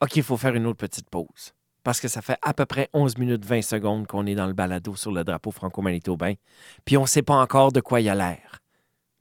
OK, 0.00 0.16
il 0.16 0.22
faut 0.22 0.36
faire 0.36 0.54
une 0.54 0.66
autre 0.66 0.78
petite 0.78 1.10
pause 1.10 1.54
parce 1.82 2.00
que 2.00 2.08
ça 2.08 2.22
fait 2.22 2.38
à 2.40 2.54
peu 2.54 2.64
près 2.64 2.88
11 2.94 3.18
minutes 3.18 3.44
20 3.44 3.60
secondes 3.60 4.06
qu'on 4.06 4.24
est 4.24 4.34
dans 4.34 4.46
le 4.46 4.54
balado 4.54 4.96
sur 4.96 5.12
le 5.12 5.22
drapeau 5.22 5.50
franco-manitobain, 5.50 6.32
puis 6.86 6.96
on 6.96 7.02
ne 7.02 7.06
sait 7.06 7.22
pas 7.22 7.34
encore 7.34 7.72
de 7.72 7.80
quoi 7.80 8.00
il 8.00 8.08
a 8.08 8.14
l'air. 8.14 8.63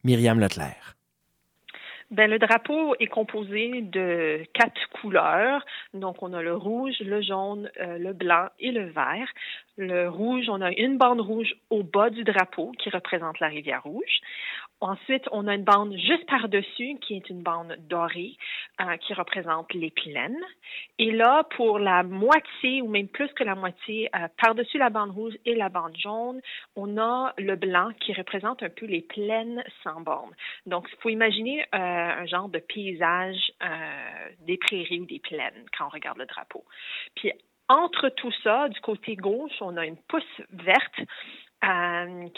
Myriam 0.03 0.39
Leclerc. 0.39 0.95
Ben, 2.11 2.29
le 2.29 2.37
drapeau 2.37 2.93
est 2.99 3.07
composé 3.07 3.81
de 3.81 4.43
quatre 4.53 4.87
couleurs. 5.01 5.65
Donc, 5.95 6.21
on 6.21 6.33
a 6.33 6.43
le 6.43 6.55
rouge, 6.55 6.93
le 6.99 7.21
jaune, 7.23 7.71
euh, 7.79 7.97
le 7.97 8.13
blanc 8.13 8.49
et 8.59 8.71
le 8.71 8.85
vert. 8.85 9.27
Le 9.77 10.09
rouge, 10.09 10.45
on 10.47 10.61
a 10.61 10.71
une 10.73 10.97
bande 10.99 11.21
rouge 11.21 11.55
au 11.71 11.81
bas 11.81 12.11
du 12.11 12.23
drapeau 12.23 12.71
qui 12.77 12.91
représente 12.91 13.39
la 13.39 13.47
rivière 13.47 13.81
rouge. 13.81 14.21
Ensuite, 14.79 15.23
on 15.31 15.47
a 15.47 15.55
une 15.55 15.63
bande 15.63 15.95
juste 15.95 16.25
par-dessus 16.27 16.97
qui 17.01 17.15
est 17.15 17.29
une 17.29 17.41
bande 17.41 17.77
dorée 17.89 18.35
euh, 18.81 18.97
qui 18.97 19.13
représente 19.13 19.73
les 19.73 19.91
plaines. 19.91 20.43
Et 20.99 21.11
là, 21.11 21.43
pour 21.55 21.79
la 21.79 22.03
moitié 22.03 22.81
ou 22.81 22.89
même 22.89 23.07
plus 23.07 23.31
que 23.33 23.43
la 23.43 23.55
moitié, 23.55 24.09
euh, 24.15 24.27
par-dessus 24.41 24.77
la 24.77 24.89
bande 24.89 25.11
rouge 25.11 25.35
et 25.45 25.55
la 25.55 25.69
bande 25.69 25.95
jaune, 25.97 26.41
on 26.75 26.97
a 26.97 27.33
le 27.37 27.55
blanc 27.55 27.91
qui 28.01 28.13
représente 28.13 28.61
un 28.61 28.69
peu 28.69 28.85
les 28.85 29.01
plaines 29.01 29.63
sans 29.83 30.01
bornes. 30.01 30.35
Donc, 30.65 30.87
il 30.91 30.97
faut 31.01 31.09
imaginer 31.09 31.61
euh, 31.61 31.65
un 31.73 32.25
genre 32.25 32.49
de 32.49 32.59
paysage 32.59 33.51
des 34.41 34.57
prairies 34.57 34.99
ou 34.99 35.05
des 35.05 35.19
plaines 35.19 35.65
quand 35.77 35.85
on 35.85 35.89
regarde 35.89 36.17
le 36.17 36.25
drapeau. 36.25 36.63
Puis 37.15 37.31
entre 37.69 38.09
tout 38.09 38.31
ça, 38.43 38.67
du 38.69 38.79
côté 38.81 39.15
gauche, 39.15 39.53
on 39.61 39.77
a 39.77 39.85
une 39.85 39.97
pousse 39.97 40.23
verte 40.51 40.99
euh, 40.99 41.05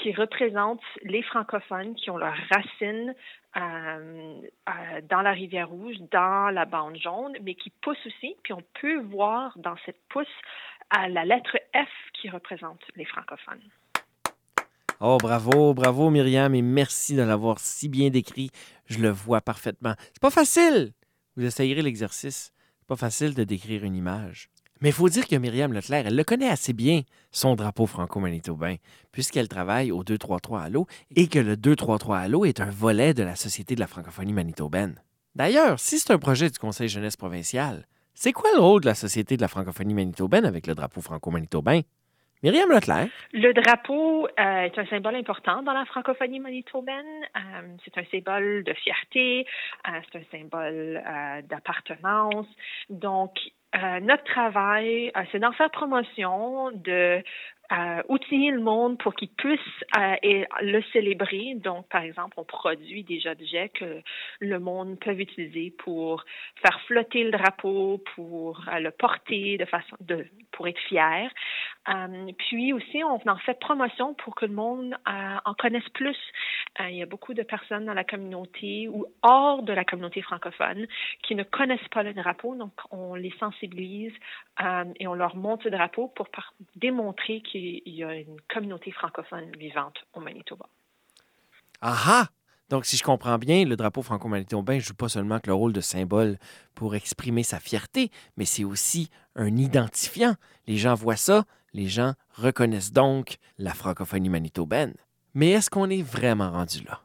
qui 0.05 0.13
représente 0.13 0.81
les 1.01 1.24
francophones 1.24 1.95
qui 1.95 2.12
ont 2.12 2.17
leurs 2.17 2.38
racines 2.51 3.15
euh, 3.57 4.39
euh, 4.69 5.01
dans 5.09 5.21
la 5.24 5.31
rivière 5.31 5.67
rouge, 5.67 5.95
dans 6.12 6.53
la 6.53 6.65
bande 6.65 6.95
jaune, 6.97 7.35
mais 7.41 7.55
qui 7.55 7.71
poussent 7.81 8.05
aussi. 8.05 8.35
Puis 8.43 8.53
on 8.53 8.62
peut 8.79 9.01
voir 9.01 9.57
dans 9.57 9.75
cette 9.83 10.00
pousse 10.09 10.27
la 10.91 11.25
lettre 11.25 11.57
F 11.74 11.89
qui 12.13 12.29
représente 12.29 12.79
les 12.95 13.05
francophones. 13.05 13.63
Oh, 15.01 15.17
bravo, 15.19 15.74
bravo 15.74 16.12
Myriam, 16.12 16.53
et 16.53 16.62
merci 16.62 17.15
de 17.15 17.24
l'avoir 17.24 17.57
si 17.57 17.89
bien 17.89 18.12
décrit. 18.12 18.51
Je 18.85 19.00
le 19.00 19.09
vois 19.09 19.41
parfaitement. 19.41 19.95
C'est 20.13 20.21
pas 20.21 20.29
facile. 20.29 20.93
Vous 21.35 21.45
essayerez 21.45 21.81
l'exercice. 21.81 22.53
C'est 22.77 22.88
pas 22.88 22.95
facile 22.95 23.33
de 23.33 23.43
décrire 23.43 23.83
une 23.83 23.95
image. 23.95 24.50
Mais 24.82 24.89
il 24.89 24.94
faut 24.94 25.10
dire 25.10 25.27
que 25.27 25.36
Myriam 25.36 25.72
Leclerc, 25.72 26.08
elle 26.08 26.15
le 26.15 26.24
connaît 26.24 26.50
assez 26.50 26.74
bien, 26.74 27.01
son 27.32 27.55
drapeau 27.55 27.86
franco-manitobain, 27.86 28.75
puisqu'elle 29.12 29.48
travaille 29.48 29.91
au 29.91 30.03
233 30.03 30.62
Allo 30.62 30.86
et 31.15 31.27
que 31.27 31.39
le 31.39 31.55
233 31.55 32.17
Allo 32.17 32.46
est 32.46 32.60
un 32.60 32.70
volet 32.70 33.13
de 33.13 33.24
la 33.24 33.36
Société 33.36 33.75
de 33.75 33.79
la 33.79 33.88
francophonie 33.88 34.34
manitobaine. 34.34 35.01
D'ailleurs, 35.34 35.79
si 35.79 36.00
c'est 36.00 36.12
un 36.12 36.20
projet 36.20 36.50
du 36.50 36.60
Conseil 36.60 36.89
jeunesse 36.89 37.17
provincial, 37.17 37.86
c'est 38.13 38.32
quoi 38.32 38.50
le 38.53 38.62
rôle 38.62 38.82
de 38.82 38.88
la 38.88 38.96
Société 38.96 39.38
de 39.38 39.41
la 39.41 39.48
francophonie 39.48 39.94
manitobaine 39.94 40.46
avec 40.46 40.67
le 40.67 40.75
drapeau 40.75 41.01
franco-manitobain? 41.01 41.82
Myriam 42.44 42.70
Leclerc? 42.70 43.08
Le 43.34 43.53
drapeau 43.53 44.27
euh, 44.27 44.62
est 44.62 44.77
un 44.77 44.86
symbole 44.86 45.15
important 45.15 45.63
dans 45.63 45.74
la 45.74 45.86
francophonie 45.86 46.39
manitobaine. 46.39 47.24
Euh, 47.36 47.75
c'est 47.84 47.98
un 47.98 48.05
symbole 48.12 48.63
de 48.63 48.74
fierté, 48.74 49.48
euh, 49.88 50.00
c'est 50.12 50.20
un 50.20 50.24
symbole 50.32 51.03
d'appartenance. 51.50 52.48
Donc, 52.89 53.32
notre 54.01 54.24
travail, 54.24 55.12
euh, 55.15 55.22
c'est 55.32 55.39
d'en 55.39 55.51
faire 55.51 55.70
promotion, 55.70 56.72
de 56.72 57.22
euh, 57.72 58.01
outiller 58.10 58.51
le 58.51 58.62
monde 58.62 58.98
pour 58.98 59.15
qu'il 59.15 59.29
puisse 59.29 59.60
et 60.24 60.45
le 60.62 60.81
célébrer. 60.93 61.55
Donc, 61.55 61.88
par 61.89 62.03
exemple, 62.03 62.36
on 62.38 62.43
produit 62.43 63.03
des 63.03 63.25
objets 63.27 63.69
que 63.69 64.01
le 64.39 64.60
monde 64.60 65.00
peut 65.00 65.17
utiliser 65.19 65.74
pour 65.77 66.24
faire 66.62 66.79
flotter 66.81 67.24
le 67.24 67.31
drapeau, 67.31 68.03
pour 68.15 68.63
le 68.79 68.91
porter 68.91 69.57
de 69.57 69.65
façon 69.65 69.95
de 70.00 70.25
pour 70.51 70.67
être 70.67 70.79
fier. 70.88 71.29
puis 72.38 72.72
aussi, 72.72 73.03
on 73.03 73.19
en 73.27 73.38
fait 73.38 73.60
promotion 73.60 74.13
pour 74.13 74.36
que 74.36 74.45
le 74.45 74.53
monde 74.53 74.95
en 75.05 75.53
connaisse 75.55 75.88
plus. 75.89 76.17
il 76.79 76.95
y 76.95 77.01
a 77.01 77.05
beaucoup 77.05 77.34
de 77.34 77.43
personnes 77.43 77.86
dans 77.86 77.93
la 77.93 78.03
communauté 78.03 78.88
ou 78.88 79.05
hors 79.22 79.63
de 79.63 79.74
la 79.74 79.84
communauté 79.84 80.22
francophone 80.22 80.88
qui 81.24 81.36
ne 81.36 81.43
connaissent 81.43 81.88
pas 81.91 82.03
le 82.03 82.13
drapeau, 82.13 82.55
donc 82.55 82.74
on 82.91 83.15
les 83.15 83.34
sensibilise 83.39 84.13
et 85.00 85.07
on 85.07 85.13
leur 85.13 85.36
montre 85.36 85.65
le 85.65 85.72
drapeau 85.72 86.07
pour 86.15 86.27
démontrer 86.75 87.41
qu'il 87.55 87.81
il 87.85 87.95
y 87.95 88.03
a 88.03 88.15
une 88.15 88.38
communauté 88.53 88.91
francophone 88.91 89.51
vivante 89.57 89.97
au 90.13 90.19
Manitoba. 90.19 90.65
Ah 91.81 92.27
Donc, 92.69 92.85
si 92.85 92.97
je 92.97 93.03
comprends 93.03 93.38
bien, 93.38 93.65
le 93.65 93.75
drapeau 93.75 94.01
franco-manitobain 94.01 94.75
ne 94.75 94.79
joue 94.79 94.95
pas 94.95 95.09
seulement 95.09 95.39
que 95.39 95.47
le 95.47 95.53
rôle 95.53 95.74
de 95.74 95.81
symbole 95.81 96.38
pour 96.74 96.95
exprimer 96.95 97.43
sa 97.43 97.59
fierté, 97.59 98.09
mais 98.38 98.45
c'est 98.45 98.63
aussi 98.63 99.09
un 99.35 99.55
identifiant. 99.57 100.35
Les 100.67 100.77
gens 100.77 100.95
voient 100.95 101.15
ça, 101.15 101.45
les 101.74 101.88
gens 101.88 102.13
reconnaissent 102.33 102.91
donc 102.91 103.38
la 103.57 103.74
francophonie 103.74 104.29
manitobaine. 104.29 104.93
Mais 105.33 105.51
est-ce 105.51 105.69
qu'on 105.69 105.89
est 105.89 106.01
vraiment 106.01 106.51
rendu 106.51 106.83
là? 106.83 107.01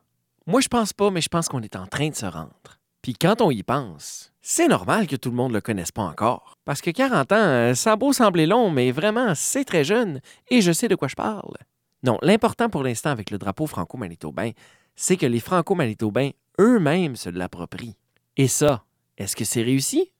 Moi, 0.46 0.60
je 0.60 0.68
pense 0.68 0.92
pas, 0.92 1.10
mais 1.10 1.20
je 1.20 1.28
pense 1.28 1.48
qu'on 1.48 1.62
est 1.62 1.76
en 1.76 1.86
train 1.86 2.08
de 2.08 2.14
se 2.14 2.26
rendre. 2.26 2.79
Puis 3.02 3.14
quand 3.14 3.40
on 3.40 3.50
y 3.50 3.62
pense, 3.62 4.32
c'est 4.42 4.68
normal 4.68 5.06
que 5.06 5.16
tout 5.16 5.30
le 5.30 5.36
monde 5.36 5.52
le 5.52 5.60
connaisse 5.60 5.92
pas 5.92 6.02
encore. 6.02 6.58
Parce 6.64 6.80
que 6.80 6.90
40 6.90 7.32
ans, 7.32 7.36
euh, 7.36 7.74
ça 7.74 7.92
a 7.92 7.96
beau 7.96 8.12
sembler 8.12 8.46
long, 8.46 8.70
mais 8.70 8.90
vraiment, 8.90 9.34
c'est 9.34 9.64
très 9.64 9.84
jeune 9.84 10.20
et 10.48 10.60
je 10.60 10.72
sais 10.72 10.88
de 10.88 10.94
quoi 10.94 11.08
je 11.08 11.14
parle. 11.16 11.56
Non, 12.02 12.18
l'important 12.22 12.68
pour 12.68 12.82
l'instant 12.82 13.10
avec 13.10 13.30
le 13.30 13.38
drapeau 13.38 13.66
franco-manitobain, 13.66 14.50
c'est 14.96 15.16
que 15.16 15.26
les 15.26 15.40
franco-manitobains 15.40 16.30
eux-mêmes 16.58 17.16
se 17.16 17.30
l'approprient. 17.30 17.96
Et 18.36 18.48
ça, 18.48 18.84
est-ce 19.16 19.36
que 19.36 19.44
c'est 19.44 19.62
réussi? 19.62 20.12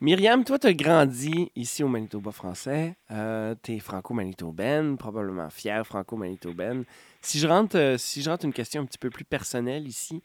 Myriam, 0.00 0.44
toi, 0.44 0.58
tu 0.58 0.66
as 0.66 0.74
grandi 0.74 1.50
ici 1.56 1.82
au 1.82 1.88
Manitoba 1.88 2.30
français. 2.30 2.96
Euh, 3.10 3.54
tu 3.62 3.72
es 3.72 3.78
franco-manitobaine, 3.78 4.98
probablement 4.98 5.48
fière 5.48 5.86
franco-manitobaine. 5.86 6.84
Si, 7.22 7.38
je 7.38 7.48
rentre, 7.48 7.78
euh, 7.78 7.96
si 7.96 8.20
je 8.20 8.28
rentre 8.28 8.44
une 8.44 8.52
question 8.52 8.82
un 8.82 8.84
petit 8.84 8.98
peu 8.98 9.08
plus 9.08 9.24
personnelle 9.24 9.88
ici, 9.88 10.22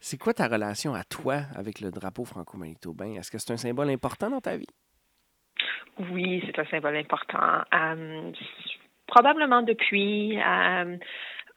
c'est 0.00 0.18
quoi 0.18 0.34
ta 0.34 0.46
relation 0.46 0.94
à 0.94 1.04
toi 1.04 1.42
avec 1.56 1.80
le 1.80 1.90
drapeau 1.90 2.24
franco-manitobain? 2.24 3.14
Est-ce 3.14 3.30
que 3.30 3.38
c'est 3.38 3.52
un 3.52 3.56
symbole 3.56 3.90
important 3.90 4.30
dans 4.30 4.40
ta 4.40 4.56
vie? 4.56 4.66
Oui, 6.12 6.42
c'est 6.46 6.58
un 6.58 6.64
symbole 6.66 6.96
important. 6.96 7.62
Euh, 7.74 8.32
probablement 9.06 9.62
depuis, 9.62 10.38
euh, 10.38 10.96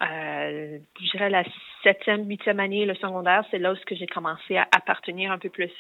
euh, 0.02 0.80
je 1.00 1.12
dirais, 1.12 1.30
la 1.30 1.44
septième, 1.84 2.28
huitième 2.28 2.60
année, 2.60 2.86
le 2.86 2.96
secondaire, 2.96 3.46
c'est 3.52 3.60
là 3.60 3.74
où 3.74 3.76
j'ai 3.92 4.08
commencé 4.08 4.58
à 4.58 4.68
appartenir 4.76 5.32
un 5.32 5.38
peu 5.38 5.50
plus 5.50 5.72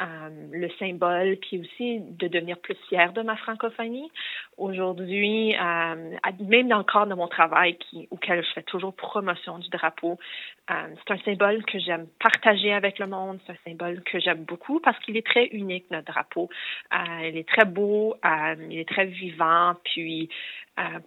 euh, 0.00 0.48
le 0.50 0.68
symbole, 0.80 1.36
puis 1.36 1.60
aussi 1.60 2.00
de 2.00 2.26
devenir 2.26 2.58
plus 2.58 2.74
fière 2.88 3.12
de 3.12 3.22
ma 3.22 3.36
francophonie. 3.36 4.10
Aujourd'hui, 4.56 5.54
euh, 5.54 6.16
même 6.40 6.66
dans 6.66 6.78
le 6.78 6.84
cadre 6.84 7.06
de 7.06 7.14
mon 7.14 7.28
travail 7.28 7.78
auquel 8.10 8.44
je 8.44 8.52
fais 8.54 8.64
toujours 8.64 8.92
promotion 8.92 9.60
du 9.60 9.68
drapeau, 9.68 10.18
euh, 10.72 10.74
c'est 10.96 11.14
un 11.14 11.18
symbole 11.18 11.64
que 11.64 11.78
j'aime 11.78 12.08
partager 12.18 12.72
avec 12.72 12.98
le 12.98 13.06
monde, 13.06 13.38
c'est 13.46 13.52
un 13.52 13.70
symbole 13.70 14.02
que 14.02 14.18
j'aime 14.18 14.42
beaucoup 14.42 14.80
parce 14.80 14.98
qu'il 14.98 15.16
est 15.16 15.24
très 15.24 15.46
unique, 15.46 15.88
notre 15.92 16.10
drapeau. 16.12 16.50
Il 17.22 17.36
est 17.36 17.48
très 17.48 17.64
beau, 17.64 18.16
il 18.68 18.78
est 18.78 18.88
très 18.88 19.06
vivant, 19.06 19.74
puis 19.84 20.28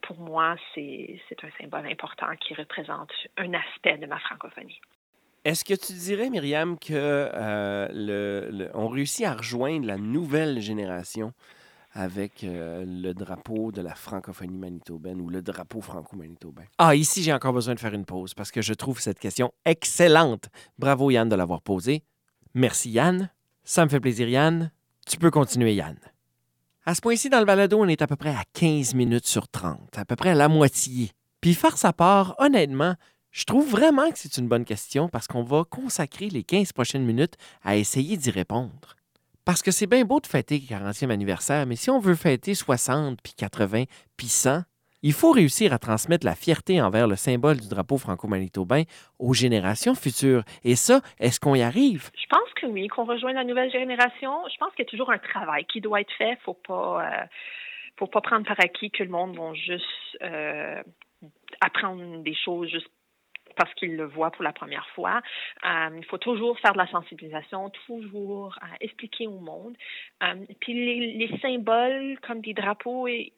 pour 0.02 0.18
moi, 0.18 0.56
c'est 0.74 1.20
un 1.44 1.62
symbole 1.62 1.88
important 1.88 2.34
qui 2.40 2.54
représente 2.54 3.12
un 3.36 3.54
aspect 3.54 3.98
de 3.98 4.06
ma 4.06 4.18
francophonie. 4.20 4.80
Est-ce 5.48 5.64
que 5.64 5.76
tu 5.76 5.94
dirais, 5.94 6.30
Myriam, 6.30 6.78
que 6.78 6.92
euh, 6.94 8.68
on 8.74 8.90
réussit 8.90 9.26
à 9.26 9.34
rejoindre 9.34 9.88
la 9.88 9.96
nouvelle 9.96 10.60
génération 10.60 11.32
avec 11.94 12.44
euh, 12.44 12.84
le 12.86 13.14
drapeau 13.14 13.72
de 13.72 13.80
la 13.82 13.96
francophonie 13.96 14.58
manitobaine 14.58 15.22
ou 15.22 15.30
le 15.30 15.42
drapeau 15.42 15.80
franco-manitobain? 15.80 16.66
Ah, 16.80 16.96
ici, 16.96 17.24
j'ai 17.24 17.32
encore 17.32 17.54
besoin 17.54 17.76
de 17.76 17.80
faire 17.80 17.94
une 17.94 18.04
pause 18.04 18.34
parce 18.34 18.52
que 18.52 18.62
je 18.62 18.74
trouve 18.74 19.00
cette 19.00 19.20
question 19.20 19.54
excellente. 19.64 20.50
Bravo, 20.80 21.12
Yann, 21.12 21.30
de 21.30 21.36
l'avoir 21.38 21.62
posée. 21.62 22.04
Merci, 22.54 22.90
Yann. 22.90 23.30
Ça 23.64 23.86
me 23.86 23.90
fait 23.90 24.02
plaisir, 24.02 24.28
Yann. 24.28 24.70
Tu 25.08 25.16
peux 25.16 25.32
continuer, 25.32 25.76
Yann. 25.76 25.96
À 26.86 26.94
ce 26.94 27.00
point-ci, 27.00 27.30
dans 27.30 27.40
le 27.40 27.46
balado, 27.46 27.80
on 27.80 27.88
est 27.88 28.02
à 28.02 28.08
peu 28.08 28.18
près 28.18 28.36
à 28.36 28.44
15 28.52 28.96
minutes 28.96 29.28
sur 29.28 29.48
30, 29.48 29.98
à 29.98 30.04
peu 30.04 30.18
près 30.18 30.32
à 30.32 30.36
la 30.36 30.50
moitié. 30.50 31.12
Puis 31.40 31.54
faire 31.54 31.78
sa 31.78 31.94
part, 31.94 32.36
honnêtement, 32.38 32.96
je 33.38 33.44
trouve 33.44 33.70
vraiment 33.70 34.10
que 34.10 34.18
c'est 34.18 34.40
une 34.40 34.48
bonne 34.48 34.66
question 34.66 35.10
parce 35.10 35.28
qu'on 35.28 35.44
va 35.44 35.64
consacrer 35.64 36.28
les 36.28 36.42
15 36.42 36.74
prochaines 36.74 37.06
minutes 37.06 37.36
à 37.64 37.76
essayer 37.76 38.18
d'y 38.18 38.32
répondre. 38.32 38.96
Parce 39.46 39.62
que 39.62 39.70
c'est 39.70 39.86
bien 39.86 40.06
beau 40.06 40.20
de 40.20 40.26
fêter 40.26 40.56
le 40.58 40.76
40e 40.76 41.12
anniversaire, 41.12 41.68
mais 41.68 41.76
si 41.76 41.92
on 41.92 42.00
veut 42.00 42.16
fêter 42.16 42.56
60, 42.56 43.20
puis 43.22 43.34
80, 43.38 43.84
puis 44.18 44.26
100, 44.26 44.64
il 45.04 45.14
faut 45.14 45.32
réussir 45.32 45.72
à 45.72 45.78
transmettre 45.78 46.26
la 46.26 46.34
fierté 46.34 46.82
envers 46.82 47.08
le 47.08 47.16
symbole 47.16 47.58
du 47.58 47.70
drapeau 47.70 48.00
franco-manitobain 48.00 48.82
aux 49.20 49.36
générations 49.36 49.94
futures. 49.94 50.42
Et 50.64 50.76
ça, 50.76 51.02
est-ce 51.20 51.40
qu'on 51.40 51.54
y 51.54 51.62
arrive? 51.62 52.10
Je 52.20 52.26
pense 52.28 52.52
que 52.56 52.66
oui, 52.66 52.88
qu'on 52.88 53.06
rejoigne 53.06 53.36
la 53.36 53.44
nouvelle 53.44 53.72
génération. 53.72 54.34
Je 54.52 54.58
pense 54.58 54.74
qu'il 54.74 54.84
y 54.84 54.88
a 54.88 54.90
toujours 54.90 55.12
un 55.12 55.20
travail 55.20 55.64
qui 55.66 55.80
doit 55.80 56.02
être 56.02 56.12
fait. 56.18 56.40
Faut 56.44 56.56
pas, 56.68 57.06
euh, 57.06 57.26
faut 57.98 58.08
pas 58.08 58.22
prendre 58.22 58.48
par 58.48 58.60
acquis 58.60 58.90
que 58.90 59.04
le 59.04 59.10
monde 59.10 59.38
va 59.38 59.54
juste 59.54 59.86
euh, 60.24 60.82
apprendre 61.62 62.24
des 62.24 62.36
choses 62.36 62.70
juste 62.70 62.90
parce 63.58 63.74
qu'ils 63.74 63.96
le 63.96 64.06
voient 64.06 64.32
pour 64.32 64.44
la 64.44 64.54
première 64.54 64.88
fois. 64.96 65.22
Euh, 65.66 65.90
il 65.98 66.06
faut 66.06 66.18
toujours 66.18 66.58
faire 66.60 66.74
de 66.74 66.78
la 66.78 66.88
sensibilisation, 66.88 67.70
toujours 67.88 68.58
euh, 68.62 68.68
expliquer 68.80 69.28
au 69.28 69.40
monde. 69.40 69.76
Euh, 70.24 70.36
puis 70.62 70.74
les, 70.74 71.14
les, 71.14 71.38
symboles 71.40 72.18
comme 72.22 72.42
des 72.42 72.54
drapeaux 72.54 73.08
et 73.08 73.34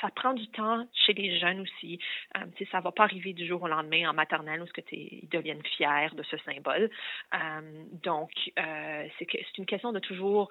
ça 0.00 0.08
prend 0.14 0.32
du 0.32 0.46
temps 0.48 0.86
chez 0.92 1.12
les 1.12 1.38
jeunes 1.38 1.60
aussi. 1.60 1.98
Euh, 2.36 2.40
ça 2.70 2.78
ne 2.78 2.82
va 2.82 2.92
pas 2.92 3.04
arriver 3.04 3.32
du 3.32 3.46
jour 3.46 3.62
au 3.62 3.68
lendemain 3.68 4.10
en 4.10 4.14
maternelle 4.14 4.62
où 4.62 4.66
ils 4.92 5.28
deviennent 5.28 5.62
fiers 5.76 6.08
de 6.14 6.22
ce 6.22 6.36
symbole. 6.38 6.90
Euh, 7.34 7.84
donc, 8.02 8.30
euh, 8.58 9.08
c'est 9.18 9.58
une 9.58 9.66
question 9.66 9.92
de 9.92 9.98
toujours 9.98 10.48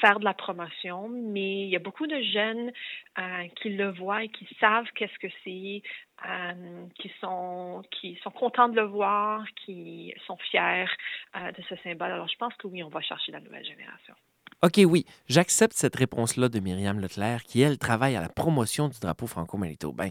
faire 0.00 0.18
de 0.18 0.24
la 0.24 0.34
promotion, 0.34 1.08
mais 1.08 1.64
il 1.64 1.68
y 1.68 1.76
a 1.76 1.80
beaucoup 1.80 2.06
de 2.06 2.20
jeunes 2.20 2.72
qui 3.56 3.70
le 3.70 3.90
voient 3.92 4.24
et 4.24 4.28
qui 4.28 4.46
savent 4.60 4.88
qu'est-ce 4.94 5.18
que 5.18 5.32
c'est, 5.42 5.82
qui 7.00 7.12
sont 7.20 7.82
qui 7.90 8.18
sont 8.22 8.30
contents 8.30 8.68
de 8.68 8.76
le 8.76 8.86
voir, 8.86 9.44
qui 9.54 10.12
sont 10.26 10.36
fiers 10.36 10.86
de 11.34 11.62
ce 11.68 11.76
symbole. 11.76 12.12
Alors, 12.12 12.28
je 12.28 12.36
pense 12.36 12.54
que 12.54 12.66
oui, 12.66 12.82
on 12.82 12.88
va 12.88 13.00
chercher 13.00 13.32
la 13.32 13.40
nouvelle 13.40 13.64
génération. 13.64 14.14
OK, 14.62 14.80
oui, 14.86 15.04
j'accepte 15.28 15.76
cette 15.76 15.96
réponse-là 15.96 16.48
de 16.48 16.60
Myriam 16.60 16.98
Leclerc, 16.98 17.44
qui, 17.44 17.60
elle, 17.60 17.78
travaille 17.78 18.16
à 18.16 18.22
la 18.22 18.28
promotion 18.28 18.88
du 18.88 18.98
drapeau 18.98 19.26
franco-manitobain. 19.26 20.08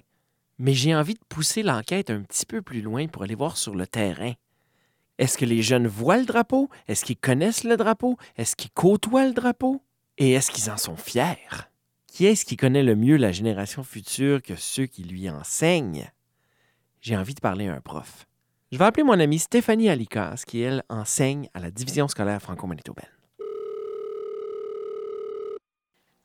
Mais 0.60 0.74
j'ai 0.74 0.96
envie 0.96 1.16
de 1.16 1.26
pousser 1.28 1.64
l'enquête 1.64 2.10
un 2.10 2.22
petit 2.22 2.46
peu 2.46 2.62
plus 2.62 2.82
loin 2.82 3.08
pour 3.08 3.24
aller 3.24 3.36
voir 3.36 3.58
sur 3.58 3.76
le 3.76 3.88
terrain. 3.88 4.34
Est-ce 5.18 5.38
que 5.38 5.46
les 5.46 5.62
jeunes 5.62 5.88
voient 5.88 6.18
le 6.18 6.26
drapeau? 6.26 6.70
Est-ce 6.88 7.06
qu'ils 7.06 7.18
connaissent 7.18 7.64
le 7.64 7.76
drapeau? 7.76 8.18
Est-ce 8.38 8.56
qu'ils 8.56 8.72
côtoient 8.72 9.26
le 9.26 9.34
drapeau? 9.34 9.82
Et 10.18 10.34
est-ce 10.34 10.52
qu'ils 10.52 10.70
en 10.70 10.78
sont 10.78 10.96
fiers? 10.96 11.68
Qui 12.08 12.26
est-ce 12.26 12.46
qui 12.46 12.56
connaît 12.56 12.84
le 12.84 12.96
mieux 12.96 13.18
la 13.18 13.32
génération 13.32 13.84
future 13.84 14.42
que 14.42 14.56
ceux 14.56 14.86
qui 14.86 15.04
lui 15.04 15.30
enseignent? 15.30 16.10
J'ai 17.02 17.18
envie 17.18 17.34
de 17.34 17.42
parler 17.42 17.68
à 17.68 17.74
un 17.74 17.82
prof. 17.82 18.26
Je 18.72 18.78
vais 18.78 18.86
appeler 18.86 19.04
mon 19.04 19.20
amie 19.20 19.40
Stéphanie 19.40 19.90
Alicas, 19.90 20.44
qui, 20.46 20.62
elle, 20.62 20.84
enseigne 20.90 21.50
à 21.54 21.60
la 21.60 21.72
division 21.72 22.08
scolaire 22.08 22.42
franco-manitobaine. 22.42 23.15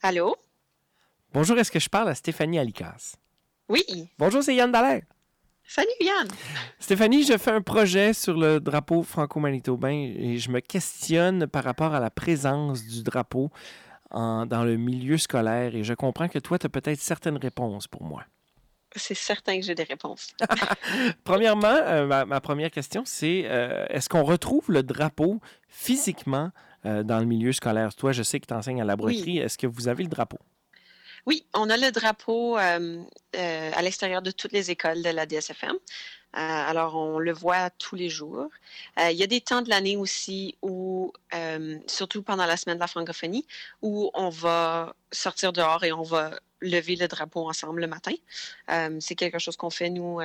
Allô? 0.03 0.35
Bonjour, 1.35 1.59
est-ce 1.59 1.71
que 1.71 1.79
je 1.79 1.91
parle 1.91 2.09
à 2.09 2.15
Stéphanie 2.15 2.59
Alicas? 2.59 3.17
Oui. 3.69 3.85
Bonjour, 4.19 4.43
c'est 4.43 4.55
Yann 4.55 4.73
Dallaire. 4.73 5.03
Salut 5.63 5.89
Yann. 6.01 6.27
Stéphanie, 6.79 7.23
je 7.23 7.37
fais 7.37 7.51
un 7.51 7.61
projet 7.61 8.15
sur 8.15 8.33
le 8.33 8.61
drapeau 8.61 9.03
franco-manitobain 9.03 10.15
et 10.17 10.39
je 10.39 10.51
me 10.51 10.61
questionne 10.61 11.47
par 11.47 11.65
rapport 11.65 11.93
à 11.93 12.01
la 12.01 12.09
présence 12.09 12.83
du 12.83 13.03
drapeau 13.03 13.51
dans 14.11 14.65
le 14.65 14.79
milieu 14.79 15.19
scolaire 15.19 15.77
et 15.77 15.85
je 15.85 15.93
comprends 15.93 16.29
que 16.29 16.39
toi, 16.39 16.59
tu 16.59 16.65
as 16.65 16.71
peut-être 16.71 16.99
certaines 16.99 17.37
réponses 17.37 17.87
pour 17.87 18.03
moi. 18.03 18.25
C'est 18.97 19.15
certain 19.15 19.61
que 19.61 19.67
j'ai 19.67 19.75
des 19.75 19.85
réponses. 19.85 20.35
Premièrement, 21.25 21.69
euh, 21.69 22.25
ma, 22.25 22.41
première 22.41 22.71
question, 22.71 23.03
c'est 23.05 23.43
euh, 23.45 23.85
est-ce 23.91 24.09
qu'on 24.09 24.25
retrouve 24.25 24.73
le 24.73 24.83
drapeau 24.83 25.41
physiquement 25.69 26.53
euh, 26.87 27.03
dans 27.03 27.19
le 27.19 27.27
milieu 27.27 27.53
scolaire. 27.53 27.95
Toi, 27.95 28.13
je 28.13 28.23
sais 28.23 28.41
que 28.41 28.47
tu 28.47 28.55
enseignes 28.55 28.81
à 28.81 28.85
la 28.85 28.97
broderie. 28.97 29.39
Est-ce 29.39 29.59
que 29.59 29.67
vous 29.67 29.89
avez 29.89 30.03
le 30.03 30.09
drapeau? 30.09 30.39
Oui, 31.27 31.45
on 31.53 31.69
a 31.69 31.77
le 31.77 31.91
drapeau 31.91 32.57
euh, 32.57 33.03
euh, 33.37 33.71
à 33.75 33.83
l'extérieur 33.83 34.23
de 34.23 34.31
toutes 34.31 34.53
les 34.53 34.71
écoles 34.71 35.03
de 35.03 35.11
la 35.11 35.27
DSFM. 35.27 35.77
alors, 36.33 36.97
on 36.97 37.19
le 37.19 37.33
voit 37.33 37.69
tous 37.71 37.97
les 37.97 38.09
jours. 38.09 38.49
il 38.97 39.17
y 39.17 39.23
a 39.23 39.27
des 39.27 39.43
temps 39.43 39.61
de 39.61 39.69
l'année 39.69 39.97
aussi 39.99 40.57
où, 40.63 41.13
surtout 41.87 42.23
pendant 42.23 42.47
la 42.47 42.57
semaine 42.57 42.77
de 42.77 42.81
la 42.81 42.87
francophonie, 42.87 43.47
où 43.83 44.11
on 44.15 44.31
va 44.31 44.95
sortir 45.13 45.53
dehors 45.53 45.85
et 45.85 45.93
on 45.93 46.03
va 46.03 46.31
lever 46.63 46.97
le 46.97 47.09
drapeau 47.09 47.49
ensemble 47.49 47.81
le 47.81 47.89
matin. 47.89 48.15
c'est 49.01 49.17
quelque 49.17 49.39
chose 49.39 49.57
qu'on 49.57 49.71
fait, 49.71 49.91
nous, 49.91 50.21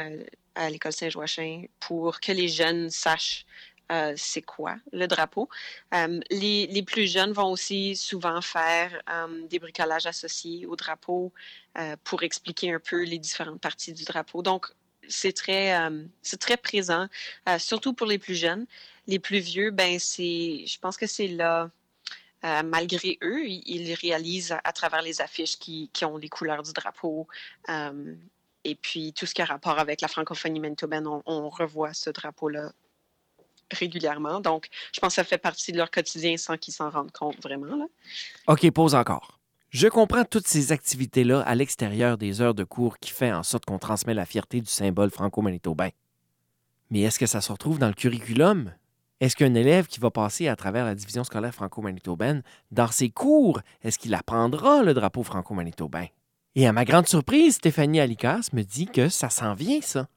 à 0.55 0.69
l'école 0.69 0.93
Saint-Joachim, 0.93 1.65
pour 1.79 2.21
que 2.21 2.31
les 2.31 2.47
jeunes 2.47 2.89
sachent 2.89 3.45
euh, 3.91 4.13
c'est 4.17 4.41
quoi 4.41 4.77
le 4.91 5.07
drapeau. 5.07 5.47
Euh, 5.93 6.19
les, 6.31 6.83
plus 6.83 7.07
jeunes 7.07 7.33
vont 7.33 7.51
aussi 7.51 7.95
souvent 7.95 8.41
faire 8.41 8.99
euh, 9.09 9.45
des 9.47 9.59
bricolages 9.59 10.07
associés 10.07 10.65
au 10.65 10.75
drapeau 10.75 11.31
pour 12.05 12.23
expliquer 12.23 12.73
un 12.73 12.79
peu 12.79 13.03
les 13.03 13.19
différentes 13.19 13.59
parties 13.59 13.91
du 13.91 14.05
drapeau. 14.05 14.41
Donc, 14.41 14.67
c'est 15.09 15.33
très, 15.33 15.77
très 16.39 16.55
présent, 16.55 17.07
surtout 17.57 17.93
pour 17.93 18.07
les 18.07 18.17
plus 18.17 18.35
jeunes. 18.35 18.65
Les 19.07 19.19
plus 19.19 19.39
vieux, 19.39 19.71
ben 19.71 19.99
c'est, 19.99 20.65
je 20.65 20.79
pense 20.79 20.95
que 20.95 21.05
c'est 21.05 21.27
là. 21.27 21.69
malgré 22.63 23.17
eux, 23.23 23.45
ils 23.45 23.93
réalisent 23.95 24.55
à, 24.63 24.71
travers 24.71 25.01
les 25.01 25.19
affiches 25.19 25.59
qui, 25.59 25.89
ont 26.03 26.15
les 26.15 26.29
couleurs 26.29 26.63
du 26.63 26.71
drapeau. 26.71 27.27
et 28.63 28.75
puis, 28.75 29.11
tout 29.11 29.25
ce 29.25 29.33
qui 29.33 29.41
a 29.41 29.45
rapport 29.45 29.77
avec 29.77 29.99
la 29.99 30.07
francophonie 30.07 30.61
manitobaine, 30.61 31.05
on 31.07 31.49
revoit 31.49 31.93
ce 31.93 32.09
drapeau-là 32.09 32.71
régulièrement. 33.71 34.39
Donc, 34.39 34.67
je 34.93 34.99
pense 34.99 35.09
que 35.09 35.15
ça 35.15 35.23
fait 35.23 35.37
partie 35.37 35.71
de 35.71 35.77
leur 35.77 35.91
quotidien 35.91 36.37
sans 36.37 36.57
qu'ils 36.57 36.73
s'en 36.73 36.89
rendent 36.89 37.11
compte 37.11 37.41
vraiment. 37.41 37.75
Là. 37.75 37.85
OK, 38.47 38.69
pause 38.71 38.95
encore. 38.95 39.39
Je 39.69 39.87
comprends 39.87 40.23
toutes 40.23 40.47
ces 40.47 40.71
activités-là 40.71 41.41
à 41.41 41.53
l'extérieur 41.55 42.17
des 42.17 42.41
heures 42.41 42.53
de 42.53 42.63
cours 42.63 42.97
qui 42.97 43.11
fait 43.11 43.33
en 43.33 43.43
sorte 43.43 43.65
qu'on 43.65 43.79
transmet 43.79 44.13
la 44.13 44.25
fierté 44.25 44.61
du 44.61 44.69
symbole 44.69 45.09
franco-manitobain. 45.09 45.89
Mais 46.91 47.01
est-ce 47.01 47.19
que 47.19 47.25
ça 47.25 47.41
se 47.41 47.51
retrouve 47.51 47.79
dans 47.79 47.87
le 47.87 47.93
curriculum? 47.93 48.71
Est-ce 49.19 49.35
qu'un 49.35 49.53
élève 49.53 49.87
qui 49.87 49.99
va 49.99 50.11
passer 50.11 50.47
à 50.47 50.55
travers 50.55 50.85
la 50.85 50.95
division 50.95 51.23
scolaire 51.23 51.53
franco-manitobaine, 51.53 52.43
dans 52.71 52.87
ses 52.87 53.09
cours, 53.09 53.61
est-ce 53.81 53.97
qu'il 53.97 54.13
apprendra 54.13 54.83
le 54.83 54.93
drapeau 54.93 55.23
franco-manitobain? 55.23 56.05
Et 56.55 56.67
à 56.67 56.71
ma 56.71 56.85
grande 56.85 57.07
surprise, 57.07 57.55
Stéphanie 57.55 57.99
Alicas 57.99 58.49
me 58.53 58.61
dit 58.63 58.85
que 58.85 59.09
ça 59.09 59.29
s'en 59.29 59.55
vient, 59.55 59.81
ça. 59.81 60.07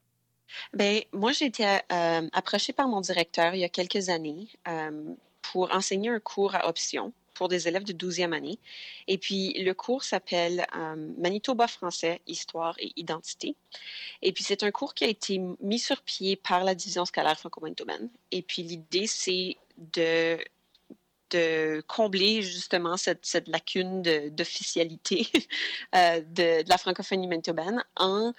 Bien, 0.72 1.00
moi, 1.12 1.32
j'ai 1.32 1.46
été 1.46 1.66
euh, 1.66 2.28
approchée 2.32 2.72
par 2.72 2.88
mon 2.88 3.00
directeur 3.00 3.54
il 3.54 3.60
y 3.60 3.64
a 3.64 3.68
quelques 3.68 4.08
années 4.08 4.48
euh, 4.66 5.14
pour 5.42 5.74
enseigner 5.74 6.10
un 6.10 6.20
cours 6.20 6.54
à 6.54 6.68
option 6.68 7.12
pour 7.34 7.48
des 7.48 7.68
élèves 7.68 7.84
de 7.84 7.92
12e 7.92 8.32
année. 8.32 8.58
Et 9.06 9.16
puis, 9.16 9.52
le 9.62 9.72
cours 9.72 10.02
s'appelle 10.02 10.66
euh, 10.76 10.96
Manitoba 11.18 11.68
français, 11.68 12.20
histoire 12.26 12.74
et 12.80 12.92
identité. 12.96 13.54
Et 14.22 14.32
puis, 14.32 14.42
c'est 14.42 14.64
un 14.64 14.72
cours 14.72 14.92
qui 14.92 15.04
a 15.04 15.08
été 15.08 15.40
mis 15.60 15.78
sur 15.78 16.02
pied 16.02 16.34
par 16.34 16.64
la 16.64 16.74
division 16.74 17.04
scolaire 17.04 17.38
franco-manitobaine. 17.38 18.10
Et 18.32 18.42
puis, 18.42 18.62
l'idée, 18.62 19.06
c'est 19.06 19.56
de 19.94 20.38
de 21.30 21.82
combler 21.86 22.40
justement 22.40 22.96
cette, 22.96 23.26
cette 23.26 23.48
lacune 23.48 24.00
d'officialité 24.30 25.28
de, 25.92 26.20
de, 26.20 26.62
de, 26.62 26.68
la 26.70 26.78
francophonie 26.78 27.26
manitobaine 27.26 27.84
en 27.96 28.32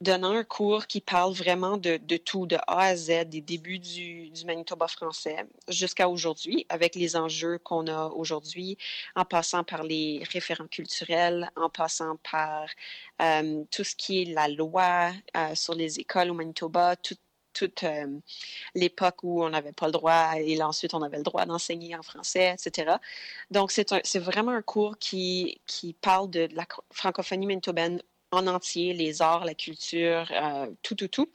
donnant 0.00 0.32
un 0.32 0.44
cours 0.44 0.86
qui 0.86 1.00
parle 1.00 1.32
vraiment 1.32 1.78
de, 1.78 1.96
tout, 2.18 2.46
de 2.46 2.56
A 2.66 2.80
à 2.80 2.96
Z, 2.96 3.26
des 3.26 3.40
débuts 3.40 3.78
du, 3.78 4.30
Manitoba 4.46 4.88
français 4.88 5.46
jusqu'à 5.68 6.08
aujourd'hui, 6.08 6.66
avec 6.68 6.94
les 6.94 7.16
enjeux 7.16 7.58
qu'on 7.58 7.86
a 7.88 8.08
aujourd'hui, 8.08 8.76
en 9.14 9.24
passant 9.24 9.64
par 9.64 9.82
les 9.82 10.22
référents 10.30 10.66
culturels, 10.68 11.50
en 11.56 11.70
passant 11.70 12.16
par 12.30 12.66
euh, 13.22 13.64
tout 13.70 13.84
ce 13.84 13.96
qui 13.96 14.22
est 14.22 14.24
la 14.26 14.48
loi 14.48 15.12
euh, 15.36 15.54
sur 15.54 15.74
les 15.74 15.98
écoles 15.98 16.30
au 16.30 16.34
Manitoba, 16.34 16.96
toute 16.96 17.82
euh, 17.84 18.18
l'époque 18.74 19.22
où 19.22 19.42
on 19.42 19.48
n'avait 19.48 19.72
pas 19.72 19.86
le 19.86 19.92
droit 19.92 20.32
et 20.36 20.62
ensuite 20.62 20.92
on 20.94 21.02
avait 21.02 21.16
le 21.16 21.22
droit 21.22 21.46
d'enseigner 21.46 21.96
en 21.96 22.02
français, 22.02 22.54
etc. 22.54 22.96
Donc, 23.50 23.72
c'est 23.72 24.18
vraiment 24.18 24.52
un 24.52 24.62
cours 24.62 24.98
qui, 24.98 25.60
qui 25.66 25.94
parle 25.94 26.30
de 26.30 26.48
la 26.52 26.66
francophonie 26.90 27.46
manitobaine 27.46 28.02
en 28.30 28.46
entier, 28.46 28.92
les 28.92 29.22
arts, 29.22 29.44
la 29.44 29.54
culture, 29.54 30.30
euh, 30.32 30.66
tout, 30.82 30.94
tout, 30.94 31.08
tout. 31.08 31.30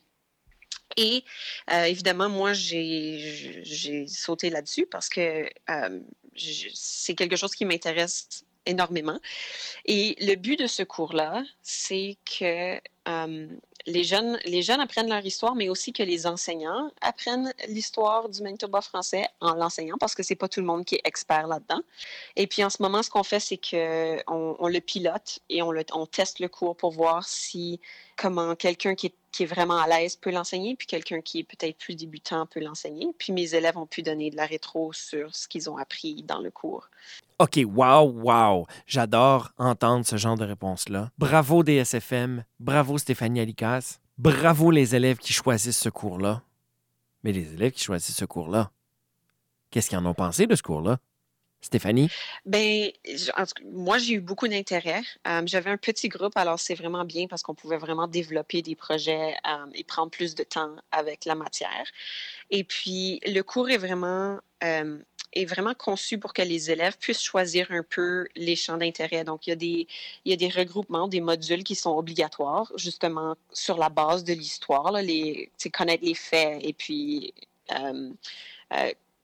Et 0.98 1.24
euh, 1.72 1.86
évidemment, 1.86 2.30
moi, 2.30 2.54
j'ai 2.54 4.06
sauté 4.08 4.50
là-dessus 4.50 4.86
parce 4.86 5.10
que 5.10 5.50
euh, 5.70 6.00
c'est 6.36 7.16
quelque 7.16 7.36
chose 7.36 7.56
qui 7.56 7.66
m'intéresse 7.66 8.46
énormément. 8.66 9.20
Et 9.86 10.16
le 10.20 10.36
but 10.36 10.60
de 10.60 10.68
ce 10.68 10.84
cours-là, 10.84 11.44
c'est 11.62 12.18
que 12.26 12.80
les, 13.86 14.04
jeunes, 14.04 14.38
les 14.46 14.62
jeunes 14.62 14.80
apprennent 14.80 15.10
leur 15.10 15.26
histoire, 15.26 15.56
mais 15.56 15.70
aussi 15.70 15.94
que 15.94 16.04
les 16.04 16.28
enseignants 16.28 16.92
apprennent 17.02 17.54
l'histoire 17.68 18.30
du 18.30 18.42
Manitoba 18.42 18.82
français 18.82 19.26
en 19.40 19.56
l'enseignant, 19.56 19.96
parce 20.00 20.16
que 20.16 20.24
c'est 20.24 20.36
pas 20.36 20.48
tout 20.48 20.60
le 20.60 20.66
monde 20.66 20.86
qui 20.86 20.96
est 20.96 21.02
expert 21.04 21.48
là-dedans. 21.48 21.82
Et 22.36 22.48
puis 22.48 22.64
en 22.64 22.70
ce 22.70 22.82
moment, 22.82 23.04
ce 23.04 23.10
qu'on 23.10 23.24
fait, 23.24 23.40
c'est 23.40 23.58
qu'on 23.58 24.56
on 24.60 24.68
le 24.68 24.80
pilote 24.80 25.40
et 25.50 25.62
on, 25.62 25.72
le, 25.72 25.84
teste 26.12 26.40
le 26.40 26.48
cours 26.48 26.76
pour 26.76 26.92
voir 26.92 27.28
si 27.28 27.80
comment 28.18 28.56
quelqu'un 28.56 28.96
qui 28.96 29.08
est, 29.08 29.46
vraiment 29.46 29.78
à 29.78 29.88
l'aise 29.88 30.16
peut 30.18 30.30
l'enseigner, 30.30 30.76
puis 30.76 30.86
quelqu'un 30.86 31.22
qui 31.22 31.40
est 31.40 31.44
peut-être 31.44 31.78
plus 31.78 31.96
débutant 31.96 32.46
peut 32.46 32.60
l'enseigner. 32.60 33.08
Puis 33.18 33.34
mes 33.34 33.56
élèves 33.56 33.76
ont 33.76 33.88
pu 33.88 34.04
donner 34.04 34.30
de 34.30 34.36
la 34.36 34.46
rétro 34.46 34.94
sur 34.94 35.36
ce 35.36 35.48
qu'ils 35.48 35.68
ont 35.68 35.78
appris 35.78 36.22
dans 36.22 36.40
le 36.40 36.52
cours. 36.52 36.90
OK, 37.40 37.60
wow, 37.66 38.08
wow. 38.08 38.68
J'adore 38.86 39.52
entendre 39.58 40.06
ce 40.06 40.16
genre 40.16 40.38
de 40.38 40.46
réponse-là. 40.46 41.10
Bravo 41.18 41.64
DSFM, 41.64 42.44
bravo 42.60 43.00
Stéphanie 43.00 43.40
Bravo 44.18 44.72
les 44.72 44.96
élèves 44.96 45.18
qui 45.18 45.34
choisissent 45.34 45.80
ce 45.80 45.90
cours-là. 45.90 46.44
Mais 47.24 47.32
les 47.32 47.54
élèves 47.54 47.72
qui 47.72 47.84
choisissent 47.84 48.18
ce 48.18 48.26
cours-là, 48.26 48.72
qu'est-ce 49.70 49.90
qu'ils 49.90 49.98
en 49.98 50.06
ont 50.06 50.14
pensé 50.14 50.48
de 50.48 50.56
ce 50.56 50.64
cours-là? 50.64 51.00
Stéphanie? 51.62 52.10
Ben, 52.44 52.90
moi, 53.72 54.00
j'ai 54.00 54.16
eu 54.16 54.20
beaucoup 54.20 54.48
d'intérêt. 54.48 55.04
Euh, 55.28 55.44
j'avais 55.46 55.70
un 55.70 55.78
petit 55.78 56.10
groupe, 56.10 56.36
alors 56.36 56.60
c'est 56.60 56.74
vraiment 56.74 57.06
bien 57.06 57.28
parce 57.28 57.44
qu'on 57.44 57.54
pouvait 57.54 57.78
vraiment 57.78 58.08
développer 58.08 58.64
des 58.64 58.76
projets 58.76 59.36
euh, 59.48 59.68
et 59.76 59.84
prendre 59.84 60.10
plus 60.10 60.34
de 60.34 60.44
temps 60.44 60.76
avec 60.92 61.26
la 61.26 61.36
matière. 61.36 61.86
Et 62.50 62.64
puis, 62.64 63.20
le 63.28 63.42
cours 63.42 63.70
est 63.70 63.78
vraiment, 63.78 64.40
euh, 64.64 64.98
est 65.34 65.46
vraiment 65.46 65.74
conçu 65.74 66.18
pour 66.18 66.34
que 66.34 66.42
les 66.42 66.72
élèves 66.72 66.98
puissent 66.98 67.22
choisir 67.22 67.68
un 67.72 67.84
peu 67.84 68.28
les 68.36 68.56
champs 68.56 68.78
d'intérêt. 68.78 69.24
Donc, 69.24 69.48
il 69.48 69.88
y, 70.26 70.34
a 70.34 70.36
des, 70.36 70.50
regroupements, 70.50 71.08
des 71.08 71.22
modules 71.22 71.64
qui 71.64 71.76
sont 71.76 71.96
obligatoires, 71.96 72.72
justement, 72.76 73.36
sur 73.54 73.78
la 73.78 73.90
base 73.90 74.24
de 74.24 74.34
l'histoire, 74.34 74.94
connaître 75.72 76.04
les 76.04 76.16
faits 76.16 76.60
et 76.64 76.74
puis 76.74 77.34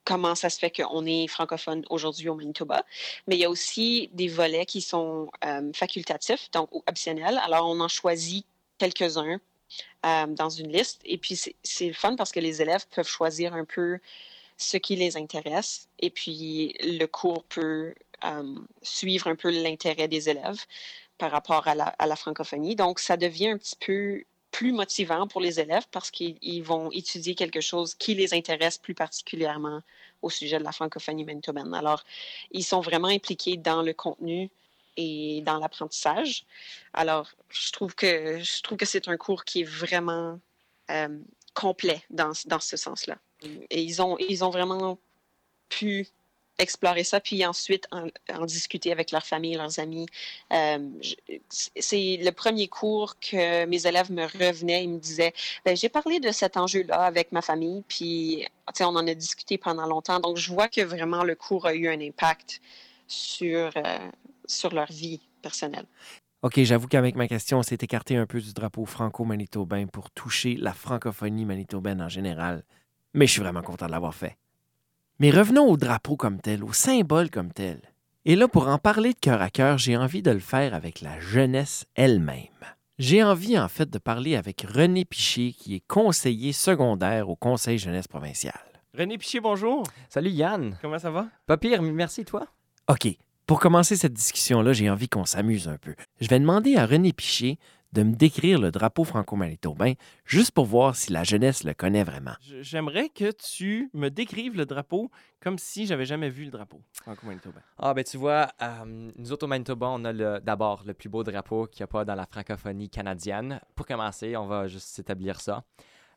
comment 0.08 0.36
ça 0.36 0.50
se 0.50 0.58
fait 0.58 0.72
qu'on 0.72 1.06
est 1.06 1.28
francophone 1.28 1.84
aujourd'hui 1.90 2.30
au 2.30 2.36
Manitoba. 2.36 2.86
Mais 3.28 3.36
il 3.36 3.40
y 3.40 3.44
a 3.44 3.50
aussi 3.50 4.10
des 4.14 4.30
volets 4.30 4.66
qui 4.66 4.80
sont 4.80 5.30
euh, 5.44 5.70
facultatifs, 5.74 6.50
donc 6.52 6.70
optionnels. 6.88 7.38
Alors, 7.44 7.68
on 7.68 7.78
en 7.82 7.90
choisit 7.90 8.46
quelques-uns 8.78 9.42
euh, 10.06 10.28
dans 10.28 10.50
une 10.50 10.72
liste. 10.72 11.02
Et 11.04 11.18
puis, 11.18 11.38
c'est 11.62 11.92
fun 11.92 12.16
parce 12.16 12.32
que 12.32 12.40
les 12.40 12.62
élèves 12.62 12.86
peuvent 12.90 13.08
choisir 13.08 13.54
un 13.54 13.66
peu 13.66 14.00
ce 14.58 14.78
qui 14.78 14.96
les 14.96 15.18
intéresse. 15.18 15.88
Et 16.00 16.10
puis, 16.10 16.76
le 16.82 17.06
cours 17.06 17.44
peut 17.46 17.94
euh, 18.24 18.56
suivre 18.82 19.28
un 19.28 19.36
peu 19.36 19.50
l'intérêt 19.50 20.08
des 20.08 20.30
élèves 20.30 20.64
par 21.18 21.32
rapport 21.32 21.68
à 21.68 21.76
la, 21.76 22.16
francophonie. 22.16 22.76
Donc, 22.76 23.00
ça 23.00 23.18
devient 23.18 23.50
un 23.50 23.58
petit 23.58 23.76
peu 23.76 24.24
plus 24.52 24.72
motivant 24.72 25.28
pour 25.28 25.42
les 25.42 25.60
élèves 25.60 25.86
parce 25.92 26.10
qu'ils 26.10 26.64
vont 26.64 26.92
étudier 26.92 27.36
quelque 27.36 27.62
chose 27.62 27.96
qui 27.96 28.16
les 28.16 28.34
intéresse 28.34 28.78
plus 28.78 28.96
particulièrement 28.96 29.82
au 30.22 30.30
sujet 30.30 30.58
de 30.58 30.64
la 30.64 30.72
francophonie 30.72 31.26
manitobaine. 31.26 31.74
Alors, 31.74 32.04
ils 32.52 32.64
sont 32.64 32.82
vraiment 32.82 33.08
impliqués 33.08 33.58
dans 33.58 33.82
le 33.82 33.94
contenu 33.94 34.50
et 34.96 35.42
dans 35.42 35.60
l'apprentissage. 35.60 36.46
Alors, 36.94 37.30
je 37.50 37.72
trouve 37.72 37.94
que 37.94 38.40
que 38.76 38.86
c'est 38.86 39.08
un 39.08 39.18
cours 39.18 39.46
qui 39.46 39.62
est 39.62 39.70
vraiment 39.70 40.40
euh, 40.90 41.20
complet 41.54 42.02
dans, 42.10 42.32
dans 42.46 42.60
ce 42.60 42.78
sens-là. 42.78 43.18
Et 43.42 43.82
ils 43.82 44.02
ont, 44.02 44.50
vraiment 44.50 44.98
pu 45.70 46.08
explorer 46.60 47.04
ça, 47.04 47.20
puis 47.20 47.46
ensuite 47.46 47.88
en, 47.92 48.46
discuter 48.46 48.92
avec 48.92 49.12
leur 49.12 49.26
famille, 49.26 49.56
leurs 49.56 49.80
amis. 49.80 50.08
Euh, 50.52 50.90
c'est 51.50 52.20
le 52.20 52.32
premier 52.32 52.68
cours 52.68 53.20
que 53.20 53.66
mes 53.66 53.86
élèves 53.86 54.12
me 54.12 54.24
revenaient, 54.24 54.84
ils 54.84 54.90
me 54.90 54.98
disaient, 54.98 55.34
ben, 55.66 55.78
j'ai 55.78 55.90
parlé 55.90 56.20
de 56.20 56.32
cet 56.32 56.58
enjeu-là 56.58 57.02
avec 57.02 57.32
ma 57.32 57.44
famille, 57.44 57.84
puis 57.88 58.48
on 58.80 58.96
en 58.96 59.08
a 59.08 59.14
discuté 59.14 59.58
pendant 59.58 59.86
longtemps. 59.86 60.20
Donc, 60.20 60.38
je 60.38 60.52
vois 60.52 60.68
que 60.68 60.82
vraiment 60.82 61.24
le 61.24 61.36
cours 61.36 61.68
a 61.68 61.76
eu 61.76 61.88
un 61.88 62.02
impact 62.02 62.60
sur, 63.08 63.72
euh, 63.76 63.98
sur 64.48 64.74
leur 64.74 64.92
vie 64.92 65.22
personnelle. 65.42 65.86
OK, 66.44 66.62
j'avoue 66.62 66.88
qu'avec 66.88 67.16
ma 67.16 67.28
question, 67.28 67.60
on 67.60 67.64
s'est 67.64 67.80
écarté 67.82 68.16
un 68.16 68.28
peu 68.28 68.40
du 68.40 68.54
drapeau 68.54 68.86
franco-manitobain 68.86 69.88
pour 69.88 70.12
toucher 70.12 70.56
la 70.56 70.74
francophonie 70.74 71.46
manitobaine 71.46 72.02
en 72.02 72.10
général. 72.10 72.64
Mais 73.14 73.28
je 73.28 73.32
suis 73.34 73.42
vraiment 73.42 73.62
content 73.62 73.88
de 73.88 73.92
l'avoir 73.92 74.16
fait. 74.16 74.38
Mais 75.20 75.32
revenons 75.32 75.66
au 75.66 75.78
drapeau 75.78 76.16
comme 76.16 76.40
tel, 76.40 76.64
au 76.64 76.74
symbole 76.74 77.30
comme 77.30 77.52
tel. 77.52 77.82
Et 78.26 78.36
là, 78.36 78.48
pour 78.48 78.68
en 78.68 78.78
parler 78.78 79.14
de 79.14 79.20
cœur 79.20 79.42
à 79.42 79.50
cœur, 79.50 79.78
j'ai 79.78 79.98
envie 79.98 80.22
de 80.22 80.32
le 80.32 80.40
faire 80.40 80.74
avec 80.74 81.02
la 81.02 81.20
jeunesse 81.20 81.86
elle-même. 81.96 82.46
J'ai 83.00 83.24
envie, 83.24 83.58
en 83.58 83.68
fait, 83.68 83.90
de 83.90 84.00
parler 84.00 84.36
avec 84.36 84.62
René 84.62 85.06
Piché, 85.06 85.54
qui 85.54 85.76
est 85.76 85.84
conseiller 85.88 86.52
secondaire 86.52 87.30
au 87.30 87.36
Conseil 87.36 87.78
jeunesse 87.78 88.08
provincial. 88.08 88.60
René 88.94 89.18
Piché, 89.18 89.40
bonjour. 89.40 89.84
Salut 90.10 90.32
Yann. 90.32 90.78
Comment 90.82 91.00
ça 91.00 91.12
va? 91.12 91.28
Pas 91.46 91.58
pire, 91.58 91.82
merci 91.82 92.26
toi. 92.26 92.48
OK. 92.90 93.08
Pour 93.46 93.60
commencer 93.60 93.96
cette 93.96 94.14
discussion-là, 94.14 94.74
j'ai 94.74 94.90
envie 94.90 95.08
qu'on 95.08 95.24
s'amuse 95.24 95.68
un 95.70 95.78
peu. 95.78 95.96
Je 96.20 96.28
vais 96.28 96.40
demander 96.40 96.76
à 96.76 96.86
René 96.86 97.14
Piché 97.14 97.60
de 97.94 98.04
me 98.04 98.14
décrire 98.16 98.60
le 98.60 98.72
drapeau 98.72 99.04
franco-manitobain, 99.04 99.94
juste 100.26 100.52
pour 100.52 100.66
voir 100.66 100.96
si 100.96 101.12
la 101.12 101.24
jeunesse 101.24 101.64
le 101.64 101.74
connaît 101.74 102.04
vraiment. 102.04 102.34
J'aimerais 102.62 103.10
que 103.10 103.32
tu 103.32 103.90
me 103.94 104.10
décrives 104.10 104.56
le 104.56 104.66
drapeau 104.66 105.10
comme 105.42 105.58
si 105.58 105.86
j'avais 105.86 106.06
jamais 106.06 106.30
vu 106.30 106.46
le 106.46 106.52
drapeau 106.52 106.82
franco-manitobain. 106.94 107.62
Ah, 107.78 107.94
ben 107.94 108.04
tu 108.04 108.18
vois, 108.18 108.50
euh, 108.62 109.10
nous 109.16 109.32
autres 109.32 109.46
au 109.46 109.48
Manitoba, 109.48 109.88
on 109.90 110.04
a 110.06 110.40
d'abord 110.40 110.84
le 110.86 110.94
plus 110.94 111.10
beau 111.10 111.24
drapeau 111.24 111.68
qu'il 111.68 111.82
n'y 111.82 111.86
a 111.86 111.88
pas 111.88 112.06
dans 112.06 112.16
la 112.16 112.26
francophonie 112.26 112.90
canadienne. 112.90 113.60
Pour 113.76 113.86
commencer, 113.86 114.36
on 114.36 114.48
va 114.48 114.68
juste 114.68 115.00
établir 115.00 115.40
ça. 115.40 115.64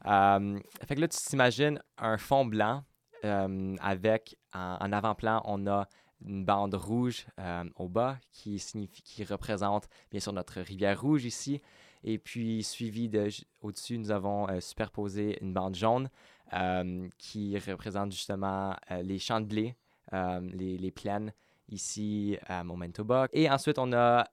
Euh, 0.07 0.59
fait 0.87 0.95
que 0.95 1.01
là, 1.01 1.09
tu 1.09 1.19
t'imagines 1.19 1.81
un 1.99 2.17
fond 2.17 2.45
blanc 2.45 2.83
euh, 3.25 3.77
avec 3.81 4.37
en 4.53 4.93
avant-plan, 4.93 5.43
on 5.45 5.67
a 5.67 5.87
une 6.27 6.45
bande 6.45 6.75
rouge 6.75 7.27
euh, 7.39 7.65
au 7.77 7.89
bas 7.89 8.19
qui, 8.33 8.59
signifie, 8.59 9.03
qui 9.03 9.25
représente 9.25 9.89
bien 10.11 10.21
sûr 10.21 10.33
notre 10.33 10.61
rivière 10.61 11.01
rouge 11.01 11.25
ici. 11.25 11.61
Et 12.03 12.19
puis 12.19 12.63
suivi 12.63 13.09
de 13.09 13.29
au-dessus, 13.61 13.99
nous 13.99 14.11
avons 14.11 14.49
euh, 14.49 14.61
superposé 14.61 15.39
une 15.43 15.53
bande 15.53 15.75
jaune 15.75 16.09
euh, 16.53 17.09
qui 17.19 17.59
représente 17.59 18.13
justement 18.13 18.75
les 19.03 19.19
champs 19.19 19.41
de 19.41 19.47
blé, 19.47 19.77
les, 20.13 20.79
les, 20.79 20.91
plaines 20.91 21.33
ici 21.69 22.37
au 22.69 22.75
Manitoba. 22.75 23.29
Et 23.33 23.49
ensuite, 23.49 23.79
on 23.79 23.93
a 23.93 24.29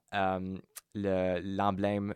l'emblème 0.95 2.15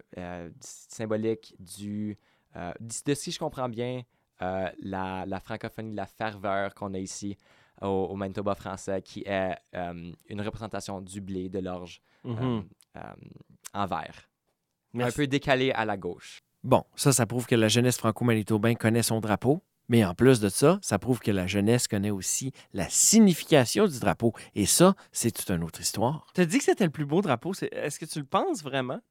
symbolique 0.60 1.53
du, 1.60 2.17
de 2.55 3.13
si 3.13 3.31
je 3.31 3.38
comprends 3.38 3.69
bien, 3.69 4.01
la, 4.39 5.25
la 5.27 5.39
francophonie, 5.39 5.93
la 5.93 6.07
ferveur 6.07 6.73
qu'on 6.73 6.95
a 6.95 6.99
ici 6.99 7.38
au, 7.82 8.15
Manitoba 8.15 8.56
français, 8.56 9.02
qui 9.02 9.24
est 9.26 9.56
euh, 9.76 10.12
une 10.30 10.41
représentation 10.41 11.02
du 11.02 11.22
blé, 11.22 11.50
de 11.50 11.60
l'orge, 11.60 12.02
euh, 12.26 12.30
mhm. 12.30 12.65
euh, 12.98 13.13
en 13.74 13.86
vert. 13.86 14.30
Un 14.94 15.12
peu 15.12 15.26
décalé 15.28 15.72
à 15.72 15.86
la 15.86 15.98
gauche. 15.98 16.44
Bon, 16.63 16.84
ça, 16.96 17.12
ça 17.12 17.26
prouve 17.26 17.48
que 17.48 17.56
la 17.56 17.70
jeunesse 17.70 17.98
franco-manitobain 17.98 18.76
connaît 18.76 19.04
son 19.04 19.20
drapeau. 19.20 19.63
Mais 19.89 20.06
en 20.06 20.13
plus 20.13 20.39
de 20.39 20.48
ça, 20.48 20.80
ça 20.82 21.00
prouve 21.00 21.20
que 21.20 21.32
la 21.32 21.48
jeunesse 21.48 21.88
connaît 21.88 22.12
aussi 22.12 22.54
la 22.72 22.88
signification 22.88 23.88
du 23.88 24.00
drapeau. 24.00 24.34
Et 24.56 24.65
ça, 24.65 24.96
c'est 25.12 25.32
toute 25.32 25.50
une 25.50 25.63
autre 25.63 25.82
histoire. 25.82 26.28
Tu 26.34 26.41
as 26.41 26.46
dit 26.46 26.60
que 26.60 26.63
c'était 26.63 26.86
le 26.86 26.91
plus 26.91 27.06
beau 27.06 27.22
drapeau. 27.22 27.52
Est-ce 27.54 28.00
que 28.00 28.06
tu 28.06 28.20
le 28.20 28.26
penses 28.26 28.63
vraiment? 28.63 29.02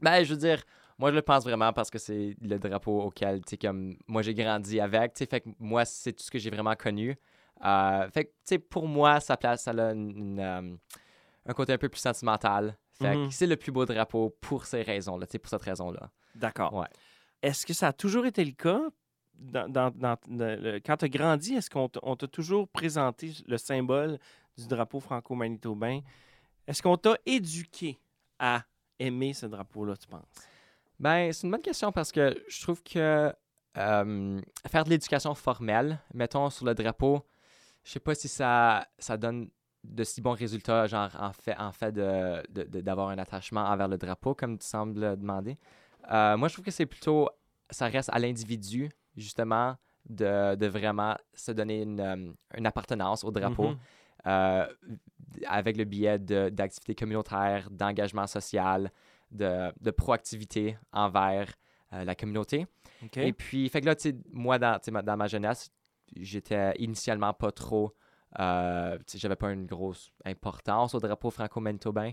Ben, 0.00 0.24
je 0.24 0.32
veux 0.32 0.40
dire, 0.40 0.64
moi, 0.98 1.10
je 1.10 1.14
le 1.14 1.22
pense 1.22 1.44
vraiment 1.44 1.72
parce 1.72 1.90
que 1.90 1.98
c'est 1.98 2.36
le 2.40 2.58
drapeau 2.58 3.02
auquel, 3.02 3.44
tu 3.44 3.50
sais, 3.50 3.56
comme 3.56 3.96
moi, 4.08 4.22
j'ai 4.22 4.34
grandi 4.34 4.80
avec. 4.80 5.14
Tu 5.14 5.18
sais, 5.18 5.26
fait 5.26 5.40
que 5.40 5.50
moi, 5.60 5.84
c'est 5.84 6.12
tout 6.12 6.24
ce 6.24 6.30
que 6.30 6.38
j'ai 6.38 6.50
vraiment 6.50 6.74
connu. 6.74 7.16
Euh, 7.64 8.08
fait 8.10 8.26
que, 8.26 8.30
tu 8.30 8.36
sais, 8.44 8.58
pour 8.58 8.86
moi, 8.86 9.20
sa 9.20 9.36
place, 9.36 9.64
ça 9.64 9.70
a 9.70 9.74
euh, 9.74 10.76
un 11.46 11.52
côté 11.54 11.72
un 11.72 11.78
peu 11.78 11.88
plus 11.88 12.00
sentimental. 12.00 12.76
Fait 12.92 13.16
mhm. 13.16 13.30
c'est 13.30 13.46
le 13.46 13.56
plus 13.56 13.72
beau 13.72 13.84
drapeau 13.84 14.36
pour 14.40 14.66
ces 14.66 14.82
raisons-là, 14.82 15.26
pour 15.26 15.48
cette 15.48 15.62
raison-là. 15.62 16.10
D'accord. 16.34 16.74
Ouais. 16.74 16.86
Est-ce 17.42 17.66
que 17.66 17.72
ça 17.72 17.88
a 17.88 17.92
toujours 17.92 18.26
été 18.26 18.44
le 18.44 18.52
cas? 18.52 18.80
Dans, 19.36 19.92
quand 20.86 20.96
tu 20.96 21.04
as 21.04 21.08
grandi, 21.08 21.54
est-ce 21.54 21.68
qu'on 21.68 21.88
t'a 21.88 22.28
toujours 22.28 22.68
présenté 22.68 23.32
le 23.46 23.58
symbole 23.58 24.18
du 24.56 24.68
drapeau 24.68 25.00
franco-manitobain? 25.00 26.00
Est-ce 26.68 26.80
qu'on 26.80 26.96
t'a 26.96 27.16
éduqué 27.26 27.98
à 28.38 28.62
aimer 28.98 29.34
ce 29.34 29.46
drapeau-là, 29.46 29.96
tu 29.96 30.06
penses? 30.06 30.22
Ben, 31.00 31.32
c'est 31.32 31.46
une 31.46 31.50
bonne 31.50 31.62
question 31.62 31.90
parce 31.90 32.12
que 32.12 32.40
je 32.48 32.62
trouve 32.62 32.80
que 32.82 33.34
euh, 33.76 34.40
faire 34.68 34.84
de 34.84 34.90
l'éducation 34.90 35.34
formelle, 35.34 35.98
mettons 36.14 36.48
sur 36.48 36.64
le 36.64 36.74
drapeau, 36.74 37.26
je 37.84 37.90
sais 37.92 38.00
pas 38.00 38.14
si 38.14 38.28
ça, 38.28 38.86
ça 38.98 39.16
donne 39.16 39.48
de 39.84 40.02
si 40.02 40.20
bons 40.22 40.32
résultats, 40.32 40.86
genre 40.86 41.10
en 41.18 41.32
fait, 41.32 41.56
en 41.58 41.72
fait 41.72 41.92
d'avoir 41.92 42.42
de, 42.48 42.80
de, 42.80 42.90
un 42.90 43.18
attachement 43.18 43.60
envers 43.60 43.88
le 43.88 43.98
drapeau, 43.98 44.34
comme 44.34 44.58
tu 44.58 44.66
sembles 44.66 45.16
demander. 45.18 45.58
Euh, 46.10 46.36
moi, 46.36 46.48
je 46.48 46.54
trouve 46.54 46.64
que 46.64 46.70
c'est 46.70 46.86
plutôt, 46.86 47.28
ça 47.70 47.86
reste 47.86 48.08
à 48.12 48.18
l'individu 48.18 48.90
justement, 49.16 49.76
de, 50.08 50.54
de 50.54 50.66
vraiment 50.66 51.16
se 51.34 51.52
donner 51.52 51.82
une, 51.82 52.00
euh, 52.00 52.32
une 52.56 52.66
appartenance 52.66 53.24
au 53.24 53.30
drapeau. 53.30 53.68
Mhm. 53.70 53.78
euh, 54.26 54.66
avec 55.46 55.76
le 55.76 55.84
biais 55.84 56.18
de- 56.18 56.48
d'activités 56.48 56.94
communautaires, 56.94 57.68
d'engagement 57.70 58.26
social, 58.26 58.90
de, 59.30 59.72
de 59.80 59.90
proactivité 59.90 60.78
envers 60.92 61.52
euh, 61.92 62.04
la 62.04 62.14
communauté. 62.14 62.66
Et 63.16 63.32
puis, 63.32 63.68
fait 63.68 63.80
que 63.80 63.86
là, 63.86 63.94
tu 63.94 64.10
sais, 64.10 64.16
moi, 64.30 64.58
dans, 64.58 64.78
dans 65.02 65.16
ma 65.16 65.26
jeunesse, 65.26 65.70
j'étais 66.16 66.74
initialement 66.78 67.32
pas 67.32 67.50
trop. 67.52 67.94
Euh, 68.40 68.98
j'avais 69.14 69.36
pas 69.36 69.50
une 69.52 69.66
grosse 69.66 70.12
importance 70.24 70.94
au 70.94 70.98
drapeau 71.00 71.30
franco-manitobain. 71.30 72.10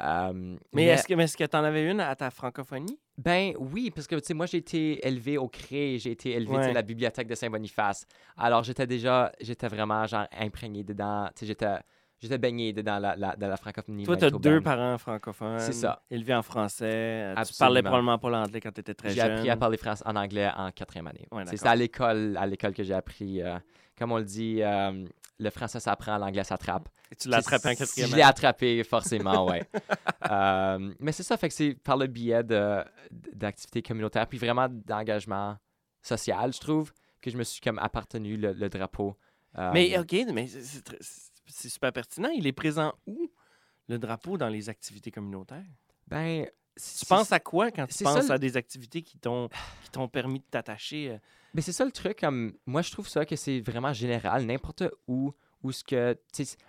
Euh, 0.00 0.56
mais 0.72 0.84
est-ce 0.84 1.08
que, 1.08 1.14
est-ce 1.14 1.36
que 1.36 1.42
tu 1.42 1.56
en 1.56 1.64
avais 1.64 1.90
une 1.90 1.98
à 2.00 2.14
ta 2.14 2.30
francophonie? 2.30 3.00
ben 3.16 3.52
oui, 3.58 3.90
parce 3.92 4.06
que 4.06 4.14
tu 4.14 4.26
sais, 4.26 4.34
moi 4.34 4.46
j'ai 4.46 4.58
été 4.58 5.04
élevé 5.04 5.36
au 5.38 5.48
CRé, 5.48 5.98
j'ai 5.98 6.12
été 6.12 6.30
élevé 6.30 6.56
Ouais. 6.56 6.70
à 6.70 6.72
la 6.72 6.82
bibliothèque 6.82 7.26
de 7.26 7.34
Saint-Boniface. 7.34 8.06
Alors 8.36 8.62
j'étais 8.62 8.86
déjà, 8.86 9.32
j'étais 9.40 9.66
vraiment 9.66 10.06
genre 10.06 10.28
imprégné 10.38 10.84
dedans, 10.84 11.26
tu 11.34 11.40
sais, 11.40 11.46
j'étais, 11.46 11.74
j'étais 12.20 12.38
baigné 12.38 12.72
dedans 12.72 12.98
la, 12.98 13.16
la, 13.16 13.36
dans 13.36 13.48
la 13.48 13.56
francophonie. 13.56 14.04
Toi, 14.04 14.16
tu 14.16 14.24
as 14.24 14.30
deux 14.30 14.60
parents 14.60 14.98
francophones. 14.98 15.58
C'est 15.60 15.72
ça. 15.72 16.02
Élevés 16.10 16.34
en 16.34 16.42
français. 16.42 16.84
euh, 16.86 17.34
Tu 17.34 17.40
Absolument. 17.40 17.58
parlais 17.66 17.82
probablement 17.82 18.18
pas 18.18 18.30
l'anglais 18.30 18.60
quand 18.60 18.72
tu 18.72 18.80
étais 18.80 18.94
très 18.94 19.10
J'ai 19.10 19.20
jeune. 19.20 19.32
appris 19.32 19.50
à 19.50 19.56
parler 19.56 19.76
français 19.76 20.02
en 20.06 20.16
anglais 20.16 20.50
en 20.56 20.70
quatrième 20.70 21.06
année. 21.06 21.26
Ouais, 21.32 21.44
c'est 21.46 21.66
à 21.66 21.74
l'école, 21.76 22.36
à 22.36 22.46
l'école 22.46 22.72
que 22.74 22.82
j'ai 22.82 22.94
appris. 22.94 23.42
euh, 23.42 23.58
comme 23.98 24.12
on 24.12 24.18
le 24.18 24.24
dit, 24.24 24.62
euh, 24.62 25.04
le 25.40 25.50
français 25.50 25.80
s'apprend, 25.80 26.18
l'anglais 26.18 26.44
s'attrape. 26.44 26.88
Et 27.10 27.16
tu 27.16 27.28
l'as 27.28 27.38
attrapé 27.38 27.68
en 27.70 27.74
quatrième 27.74 28.08
Je 28.10 28.14
l'ai 28.14 28.22
année. 28.22 28.30
attrapé, 28.30 28.84
forcément, 28.84 29.46
ouais. 29.46 29.62
Euh, 30.30 30.92
mais 31.00 31.12
c'est 31.12 31.22
ça, 31.22 31.36
fait 31.38 31.48
que 31.48 31.54
c'est 31.54 31.74
par 31.74 31.96
le 31.96 32.06
biais 32.06 32.42
d'activités 33.32 33.82
communautaires, 33.82 34.26
puis 34.26 34.36
vraiment 34.38 34.68
d'engagement 34.68 35.56
social, 36.02 36.52
je 36.52 36.60
trouve, 36.60 36.92
que 37.22 37.30
je 37.30 37.36
me 37.36 37.44
suis 37.44 37.60
comme 37.60 37.78
appartenu 37.78 38.36
le, 38.36 38.52
le 38.52 38.68
drapeau. 38.68 39.16
Mais 39.72 39.98
OK, 39.98 40.14
mais 40.32 40.46
c'est- 40.46 40.92
c'est 41.52 41.68
super 41.68 41.92
pertinent. 41.92 42.28
Il 42.30 42.46
est 42.46 42.52
présent 42.52 42.92
où, 43.06 43.30
le 43.88 43.98
drapeau, 43.98 44.36
dans 44.38 44.48
les 44.48 44.68
activités 44.68 45.10
communautaires? 45.10 45.64
ben, 46.06 46.46
Tu 46.76 47.06
penses 47.06 47.32
à 47.32 47.40
quoi 47.40 47.70
quand 47.70 47.86
tu 47.86 47.94
ça 47.94 48.04
penses 48.04 48.30
à 48.30 48.38
des 48.38 48.56
activités 48.56 49.02
qui 49.02 49.18
t'ont 49.18 49.48
qui 49.82 49.90
t'ont 49.90 50.08
permis 50.08 50.38
de 50.40 50.44
t'attacher? 50.50 51.10
euh? 51.10 51.18
Mais 51.54 51.62
c'est 51.62 51.72
ça 51.72 51.84
le 51.84 51.90
truc, 51.92 52.20
comme 52.20 52.52
moi 52.66 52.82
je 52.82 52.90
trouve 52.90 53.08
ça 53.08 53.24
que 53.24 53.34
c'est 53.36 53.60
vraiment 53.60 53.92
général, 53.92 54.44
n'importe 54.44 54.84
où, 55.06 55.32
où 55.62 55.72
ce 55.72 55.82
que, 55.82 56.16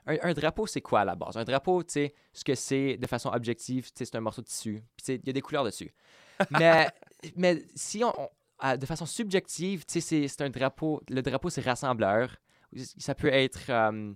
un, 0.08 0.18
un 0.24 0.34
drapeau 0.34 0.65
c'est 0.65 0.82
quoi 0.82 1.02
à 1.02 1.06
la 1.06 1.15
base? 1.15 1.38
Un 1.38 1.44
drapeau, 1.44 1.84
tu 1.84 1.92
sais, 1.94 2.13
ce 2.34 2.44
que 2.44 2.56
c'est 2.56 2.98
de 2.98 3.06
façon 3.06 3.30
objective, 3.30 3.86
tu 3.88 3.92
sais, 3.96 4.06
c'est 4.06 4.15
un 4.15 4.22
morceau 4.22 4.42
de 4.42 4.48
tissu, 4.48 4.82
puis 4.98 5.15
il 5.15 5.28
y 5.28 5.30
a 5.30 5.34
des 5.34 5.42
couleurs 5.42 5.65
dessus. 5.65 5.94
mais, 6.50 6.89
mais 7.36 7.62
si 7.76 8.04
on, 8.04 8.13
on- 8.20 8.30
à- 8.58 8.78
de 8.78 8.86
façon 8.86 9.06
subjective, 9.06 9.86
tu 9.86 10.00
sais, 10.02 10.28
c'est- 10.28 10.42
un 10.42 10.50
drapeau, 10.50 11.02
le 11.10 11.22
drapeau 11.22 11.50
c'est 11.50 11.62
rassembleur, 11.62 12.36
ça 12.98 13.13
peut 13.15 13.28
être, 13.32 13.70
euh, 13.70 14.13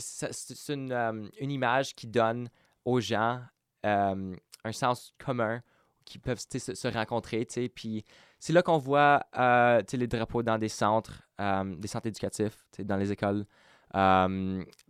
c'est 0.00 0.72
une, 0.74 0.92
euh, 0.92 1.28
une 1.40 1.50
image 1.50 1.94
qui 1.94 2.06
donne 2.06 2.48
aux 2.84 3.00
gens 3.00 3.40
euh, 3.86 4.36
un 4.64 4.72
sens 4.72 5.12
commun 5.18 5.62
qui 6.04 6.18
peuvent 6.18 6.38
se, 6.40 6.74
se 6.74 6.88
rencontrer, 6.88 7.46
puis 7.74 8.04
c'est 8.38 8.52
là 8.52 8.62
qu'on 8.62 8.76
voit 8.78 9.24
euh, 9.38 9.82
les 9.92 10.06
drapeaux 10.06 10.42
dans 10.42 10.58
des 10.58 10.68
centres, 10.68 11.22
des 11.38 11.88
centres 11.88 12.06
éducatifs, 12.08 12.66
dans 12.80 12.96
les 12.96 13.10
écoles. 13.10 13.46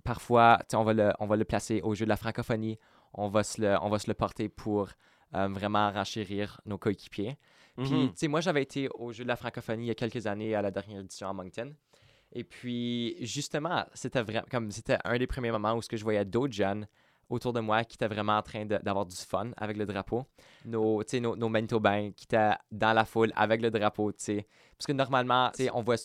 Parfois, 0.05 0.59
on 0.73 0.83
va, 0.85 0.93
le, 0.93 1.13
on 1.21 1.27
va 1.27 1.37
le 1.37 1.45
placer 1.45 1.81
au 1.83 1.95
jeu 1.95 2.05
de 2.05 2.09
la 2.09 2.17
francophonie. 2.17 2.79
On 3.13 3.29
va 3.29 3.43
se 3.45 3.61
le, 3.61 3.77
on 3.81 3.89
va 3.89 3.99
se 3.99 4.09
le 4.09 4.15
porter 4.15 4.49
pour 4.49 4.89
vraiment 5.33 5.91
renchérir 5.91 6.61
nos 6.67 6.79
coéquipiers. 6.79 7.37
Puis, 7.77 7.93
Mhm. 7.93 8.13
sais, 8.15 8.29
moi, 8.29 8.41
j'avais 8.41 8.63
été 8.63 8.89
au 8.95 9.13
jeu 9.13 9.25
de 9.25 9.29
la 9.29 9.37
francophonie 9.37 9.85
il 9.85 9.89
y 9.89 9.91
a 9.91 9.95
quelques 9.97 10.27
années 10.29 10.55
à 10.55 10.63
la 10.63 10.71
dernière 10.71 11.01
édition 11.01 11.29
à 11.29 11.33
Moncton. 11.33 11.75
Et 12.35 12.45
puis, 12.45 13.17
justement, 13.25 13.85
c'était 13.95 14.23
vraiment 14.23 14.47
comme 14.51 14.71
c'était 14.71 14.99
un 15.05 15.17
des 15.19 15.27
premiers 15.27 15.53
moments 15.53 15.75
où 15.75 15.83
ce 15.83 15.89
que 15.89 15.97
je 15.97 16.03
voyais 16.03 16.25
d'autres 16.25 16.53
jeunes 16.53 16.87
autour 17.31 17.53
de 17.53 17.61
moi 17.61 17.85
qui 17.85 17.95
étaient 17.97 18.09
vraiment 18.09 18.37
en 18.37 18.43
train 18.43 18.67
d'avoir 18.67 19.07
du 19.07 19.17
fun 19.17 19.51
avec 19.57 19.77
le 19.77 19.87
drapeau. 19.87 20.25
Nos, 20.67 21.03
nos, 21.21 21.37
nos 21.37 21.49
Manitobains 21.49 22.11
qui 22.13 22.25
étaient 22.25 22.53
dans 22.71 22.93
la 22.93 23.05
foule 23.05 23.33
avec 23.35 23.63
le 23.63 23.71
drapeau, 23.71 24.13
tu 24.13 24.25
sais. 24.25 24.47
Parce 24.77 24.87
que 24.87 24.93
normalement, 24.93 25.51
tu 25.55 25.65
sais, 25.65 25.71
on 25.73 25.83
voit, 25.83 25.97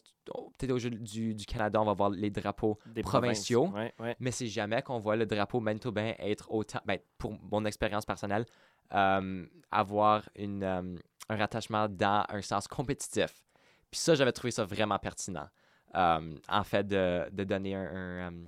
peut-être 0.58 0.72
au 0.72 0.80
jeu 0.80 0.92
du, 0.92 1.36
du 1.36 1.46
Canada, 1.46 1.82
on 1.82 1.86
va 1.86 1.94
voir 1.94 2.10
les 2.12 2.30
drapeaux 2.30 2.80
Des 2.86 3.02
provinciaux. 3.02 3.68
provinces. 3.68 3.92
Ouais, 4.00 4.06
ouais. 4.06 4.15
mais 4.20 4.32
c'est 4.32 4.48
jamais 4.48 4.82
qu'on 4.82 5.00
voit 5.00 5.15
le 5.15 5.26
drapeau 5.26 5.60
manitobain 5.60 6.13
être 6.20 6.50
autant, 6.52 6.80
ben, 6.86 7.00
pour 7.18 7.34
mon 7.52 7.65
expérience 7.65 8.06
personnelle, 8.06 8.46
euh, 8.94 9.46
avoir 9.72 10.30
une, 10.36 10.63
euh, 10.63 10.96
un 11.30 11.36
rattachement 11.36 11.89
dans 11.89 12.26
un 12.30 12.42
sens 12.42 12.68
compétitif. 12.68 13.44
Puis 13.92 14.00
ça, 14.00 14.15
j'avais 14.15 14.32
trouvé 14.32 14.52
ça 14.52 14.63
vraiment 14.65 14.98
pertinent. 15.00 15.48
Euh, 15.95 16.36
en 16.47 16.63
fait, 16.63 16.88
de, 16.88 17.30
de 17.32 17.43
donner 17.43 17.73
un, 17.75 17.82
un, 17.82 18.32
euh, 18.32 18.45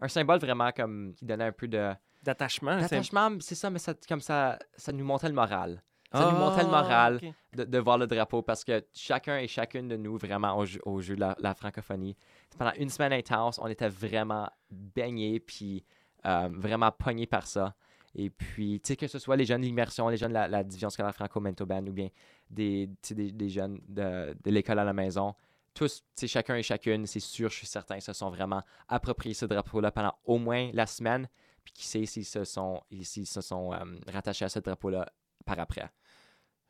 un 0.00 0.08
symbole 0.08 0.38
vraiment 0.38 0.70
comme 0.72 1.12
qui 1.16 1.24
donnait 1.24 1.44
un 1.44 1.52
peu 1.52 1.66
de 1.68 1.92
D'attachement. 2.22 2.76
c'est- 2.76 2.82
d'attachement, 2.82 3.30
c'est 3.40 3.54
ça, 3.56 3.68
mais 3.68 3.78
ça, 3.80 3.94
comme 4.08 4.20
ça, 4.20 4.58
ça 4.76 4.92
nous 4.92 5.04
montait 5.04 5.28
le 5.28 5.34
moral. 5.34 5.82
Ça 6.12 6.30
nous 6.30 6.38
montait 6.38 6.62
le 6.62 6.68
Ah, 6.72 6.82
moral 6.82 7.20
de, 7.56 7.64
de 7.64 7.78
voir 7.78 7.98
le 7.98 8.06
drapeau 8.06 8.40
parce 8.40 8.62
que 8.62 8.84
chacun 8.94 9.38
et 9.38 9.48
chacune 9.48 9.88
de 9.88 9.96
nous, 9.96 10.16
vraiment, 10.16 10.56
au 10.56 10.64
jeu, 10.64 10.80
au 10.84 11.00
jeu 11.00 11.16
de 11.16 11.20
la, 11.20 11.34
la 11.40 11.54
francophonie, 11.54 12.16
pendant 12.56 12.70
une 12.78 12.88
semaine 12.88 13.12
intense, 13.12 13.58
on 13.60 13.66
était 13.66 13.88
vraiment 13.88 14.48
baignés, 14.70 15.40
puis 15.40 15.84
euh, 16.24 16.48
vraiment 16.52 16.92
pognés 16.92 17.26
par 17.26 17.48
ça. 17.48 17.74
Et 18.14 18.30
puis, 18.30 18.80
tu 18.80 18.88
sais, 18.88 18.96
que 18.96 19.08
ce 19.08 19.18
soit 19.18 19.34
les 19.34 19.44
jeunes 19.44 19.62
de 19.62 19.66
l'immersion, 19.66 20.08
les 20.08 20.16
jeunes 20.16 20.28
de 20.28 20.34
la, 20.34 20.46
la 20.46 20.62
division 20.62 20.88
scolaire 20.88 21.12
franco-manitobaine 21.16 21.88
ou 21.88 21.92
bien 21.92 22.08
des, 22.48 22.88
des 23.10 23.48
jeunes 23.48 23.80
de, 23.88 24.36
de 24.40 24.50
l'école 24.52 24.78
à 24.78 24.84
la 24.84 24.92
maison, 24.92 25.34
tous, 25.74 26.04
sais, 26.14 26.26
chacun 26.26 26.56
et 26.56 26.62
chacune, 26.62 27.06
c'est 27.06 27.20
sûr, 27.20 27.50
je 27.50 27.56
suis 27.56 27.66
certain, 27.66 28.00
se 28.00 28.12
sont 28.12 28.30
vraiment 28.30 28.62
appropriés 28.88 29.34
ce 29.34 29.46
drapeau-là 29.46 29.90
pendant 29.90 30.14
au 30.24 30.38
moins 30.38 30.70
la 30.72 30.86
semaine, 30.86 31.28
puis 31.64 31.72
qui 31.72 31.86
sait 31.86 32.06
s'ils 32.06 32.24
se 32.24 32.44
sont, 32.44 32.82
s'ils 33.02 33.26
euh, 33.72 34.00
rattachés 34.06 34.44
à 34.44 34.48
ce 34.48 34.60
drapeau-là 34.60 35.12
par 35.44 35.58
après. 35.58 35.90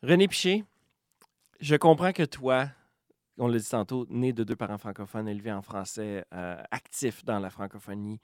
René 0.02 0.26
Piché, 0.28 0.64
je 1.60 1.76
comprends 1.76 2.12
que 2.12 2.24
toi, 2.24 2.68
on 3.38 3.48
l'a 3.48 3.58
dit 3.58 3.68
tantôt, 3.68 4.06
né 4.08 4.32
de 4.32 4.44
deux 4.44 4.56
parents 4.56 4.78
francophones, 4.78 5.28
élevé 5.28 5.52
en 5.52 5.62
français, 5.62 6.24
euh, 6.32 6.62
actif 6.70 7.24
dans 7.24 7.38
la 7.38 7.50
francophonie. 7.50 8.20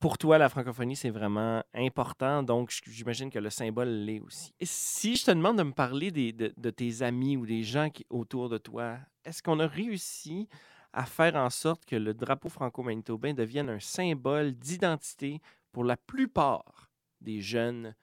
Pour 0.00 0.16
toi, 0.16 0.38
la 0.38 0.48
francophonie, 0.48 0.96
c'est 0.96 1.10
vraiment 1.10 1.62
important, 1.74 2.42
donc 2.42 2.72
j'imagine 2.86 3.28
que 3.28 3.38
le 3.38 3.50
symbole 3.50 3.88
l'est 3.88 4.20
aussi. 4.20 4.54
Si 4.62 5.14
je 5.14 5.26
te 5.26 5.30
demande 5.30 5.58
de 5.58 5.62
me 5.62 5.72
parler 5.72 6.10
des- 6.10 6.32
de, 6.32 6.70
tes 6.70 7.02
amis 7.02 7.36
ou 7.36 7.44
des 7.44 7.62
gens 7.62 7.86
autour 8.08 8.48
de 8.48 8.56
toi, 8.56 8.96
est-ce 9.26 9.42
qu'on 9.42 9.60
a 9.60 9.66
réussi 9.66 10.48
à 10.94 11.04
faire 11.04 11.36
en 11.36 11.50
sorte 11.50 11.84
que 11.84 11.96
le 11.96 12.14
drapeau 12.14 12.48
franco-manitobain 12.48 13.34
devienne 13.34 13.68
un 13.68 13.78
symbole 13.78 14.52
d'identité 14.52 15.42
pour 15.70 15.84
la 15.84 15.98
plupart 15.98 16.90
des 17.20 17.42
jeunes 17.42 17.94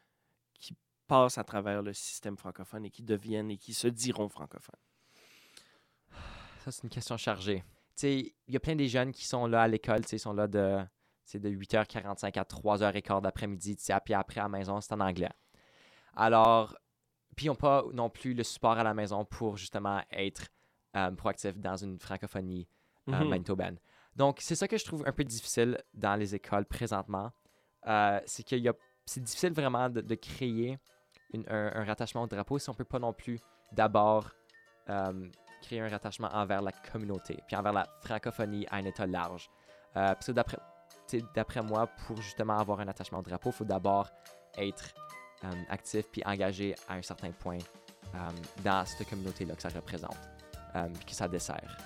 qui 0.59 0.75
passent 1.07 1.39
à 1.39 1.43
travers 1.43 1.81
le 1.81 1.93
système 1.93 2.37
francophone 2.37 2.85
et 2.85 2.91
qui 2.91 3.01
deviennent 3.01 3.49
et 3.49 3.57
qui 3.57 3.73
se 3.73 3.87
diront 3.87 4.29
francophones? 4.29 4.79
Ça, 6.63 6.71
c'est 6.71 6.83
une 6.83 6.89
question 6.89 7.17
chargée. 7.17 7.63
Tu 7.95 8.01
sais, 8.01 8.35
il 8.47 8.53
y 8.53 8.57
a 8.57 8.59
plein 8.59 8.75
des 8.75 8.87
jeunes 8.87 9.11
qui 9.11 9.25
sont 9.25 9.47
là 9.47 9.63
à 9.63 9.67
l'école, 9.67 10.01
tu 10.01 10.09
sais, 10.09 10.15
ils 10.17 10.19
sont 10.19 10.33
là 10.33 10.47
de, 10.47 10.79
c'est 11.27 11.39
de 11.39 11.49
8h45 11.49 12.39
à 12.39 12.43
3h15 12.43 13.21
d'après-midi, 13.21 13.75
tu 13.75 13.83
sais, 13.83 13.93
puis 14.03 14.13
après 14.13 14.39
à 14.39 14.43
la 14.43 14.49
maison, 14.49 14.79
c'est 14.79 14.93
en 14.93 15.01
anglais. 15.01 15.29
Alors, 16.15 16.75
puis 17.35 17.45
ils 17.45 17.49
n'ont 17.49 17.55
pas 17.55 17.83
non 17.93 18.09
plus 18.09 18.33
le 18.33 18.43
support 18.43 18.77
à 18.77 18.83
la 18.83 18.93
maison 18.93 19.25
pour 19.25 19.57
justement 19.57 20.01
être 20.11 20.47
euh, 20.95 21.11
proactif 21.11 21.57
dans 21.57 21.75
une 21.75 21.99
francophonie 21.99 22.67
euh, 23.09 23.19
Mhm. 23.19 23.27
manitobaine. 23.29 23.77
Donc, 24.15 24.37
c'est 24.41 24.55
ça 24.55 24.67
que 24.67 24.77
je 24.77 24.85
trouve 24.85 25.03
un 25.05 25.11
peu 25.11 25.23
difficile 25.25 25.77
dans 25.93 26.15
les 26.15 26.33
écoles 26.33 26.65
présentement. 26.65 27.31
Euh, 27.87 28.19
c'est 28.25 28.43
qu'il 28.43 28.59
y 28.59 28.69
a, 28.69 28.73
c'est 29.05 29.21
difficile 29.21 29.51
vraiment 29.53 29.89
de, 29.89 30.01
de 30.01 30.15
créer 30.15 30.79
une- 31.33 31.45
un, 31.49 31.71
un 31.75 31.83
rattachement 31.83 32.23
au 32.23 32.27
drapeau 32.27 32.57
si 32.57 32.69
on 32.69 32.73
peut 32.73 32.83
pas 32.85 32.99
non 32.99 33.13
plus 33.13 33.39
d'abord 33.73 34.31
euh, 34.89 35.29
créer 35.61 35.81
un 35.81 35.89
rattachement 35.89 36.29
envers 36.33 36.61
la 36.61 36.71
communauté, 36.71 37.37
puis 37.47 37.55
envers 37.57 37.73
la 37.73 37.85
francophonie 38.01 38.65
à 38.71 38.77
un 38.77 38.85
état 38.85 39.05
large. 39.05 39.49
Parce 39.93 40.27
que 40.27 40.31
d'après, 40.31 40.57
d'après 41.33 41.61
moi, 41.61 41.87
pour 42.05 42.21
justement 42.21 42.57
avoir 42.57 42.79
un 42.79 42.87
attachement 42.87 43.19
au 43.19 43.21
drapeau, 43.21 43.49
il 43.49 43.53
faut 43.53 43.65
d'abord 43.65 44.09
être 44.57 44.93
euh, 45.43 45.51
actif 45.69 46.05
puis 46.11 46.23
engagé 46.25 46.75
à 46.87 46.95
un 46.95 47.01
certain 47.01 47.31
point 47.31 47.59
euh, 48.15 48.17
dans 48.63 48.85
cette 48.85 49.09
communauté-là 49.09 49.55
que 49.55 49.61
ça 49.61 49.69
représente, 49.69 50.17
euh, 50.75 50.87
que 51.05 51.13
ça 51.13 51.27
dessert. 51.27 51.77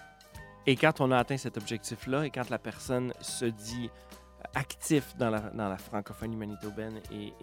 Et 0.67 0.75
quand 0.75 1.01
on 1.01 1.11
a 1.11 1.17
atteint 1.17 1.37
cet 1.37 1.57
objectif-là 1.57 2.25
et 2.25 2.29
quand 2.29 2.49
la 2.49 2.59
personne 2.59 3.11
se 3.21 3.45
dit 3.45 3.89
euh, 3.89 4.43
actif 4.53 5.15
dans 5.17 5.29
la, 5.31 5.39
dans 5.39 5.67
la 5.67 5.77
francophonie 5.77 6.35
manitobaine 6.35 7.01
et 7.11 7.33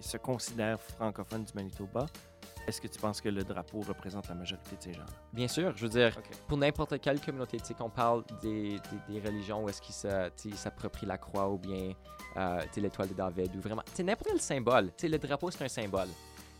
se 0.00 0.16
considère 0.16 0.80
francophone 0.80 1.44
du 1.44 1.52
Manitoba, 1.54 2.06
est-ce 2.68 2.80
que 2.82 2.86
tu 2.86 2.98
penses 2.98 3.20
que 3.20 3.30
le 3.30 3.44
drapeau 3.44 3.80
représente 3.80 4.28
la 4.28 4.34
majorité 4.34 4.76
de 4.76 4.82
ces 4.82 4.92
gens-là? 4.92 5.06
Bien 5.32 5.48
sûr, 5.48 5.74
je 5.74 5.82
veux 5.84 5.88
dire, 5.88 6.16
pour 6.46 6.58
n'importe 6.58 7.00
quelle 7.00 7.18
communauté, 7.18 7.58
tu 7.58 7.66
sais, 7.66 7.74
qu'on 7.74 7.88
parle 7.88 8.24
des, 8.42 8.78
des, 9.08 9.14
des 9.14 9.26
religions 9.26 9.64
où 9.64 9.68
est-ce 9.70 9.80
qu'ils 9.80 9.94
tu 10.36 10.50
sais, 10.50 10.56
s'approprient 10.56 11.06
la 11.06 11.16
croix 11.16 11.48
ou 11.48 11.56
bien 11.56 11.94
euh, 12.36 12.60
tu 12.64 12.68
sais, 12.72 12.80
l'étoile 12.82 13.08
de 13.08 13.14
David 13.14 13.56
ou 13.56 13.60
vraiment, 13.60 13.82
tu 13.86 13.92
sais, 13.94 14.02
n'importe 14.02 14.28
quel 14.28 14.40
symbole. 14.40 14.86
Tu 14.88 14.92
sais, 14.98 15.08
le 15.08 15.18
drapeau, 15.18 15.50
c'est 15.50 15.64
un 15.64 15.68
symbole. 15.68 16.08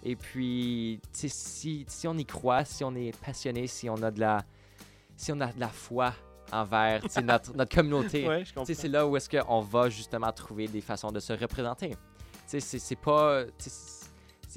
Et 0.02 0.16
puis, 0.16 1.00
tu 1.12 1.20
sais, 1.20 1.28
si, 1.28 1.84
si 1.86 2.08
on 2.08 2.16
y 2.16 2.24
croit, 2.24 2.64
si 2.64 2.84
on 2.84 2.94
est 2.94 3.14
passionné, 3.20 3.66
si 3.66 3.90
on 3.90 4.02
a 4.02 4.10
de 4.10 4.20
la, 4.20 4.42
si 5.14 5.30
on 5.30 5.40
a 5.40 5.52
de 5.52 5.60
la 5.60 5.68
foi 5.68 6.14
envers 6.50 7.02
notre, 7.22 7.54
notre 7.54 7.74
communauté, 7.74 8.26
Ouais, 8.26 8.44
c'est 8.64 8.88
là 8.88 9.06
où 9.06 9.14
est-ce 9.16 9.28
qu'on 9.28 9.60
va 9.60 9.90
justement 9.90 10.32
trouver 10.32 10.68
des 10.68 10.80
façons 10.80 11.10
de 11.10 11.20
se 11.20 11.34
représenter. 11.34 11.94
C'est 12.46 12.60
c'est 12.60 12.96
pas... 12.96 13.42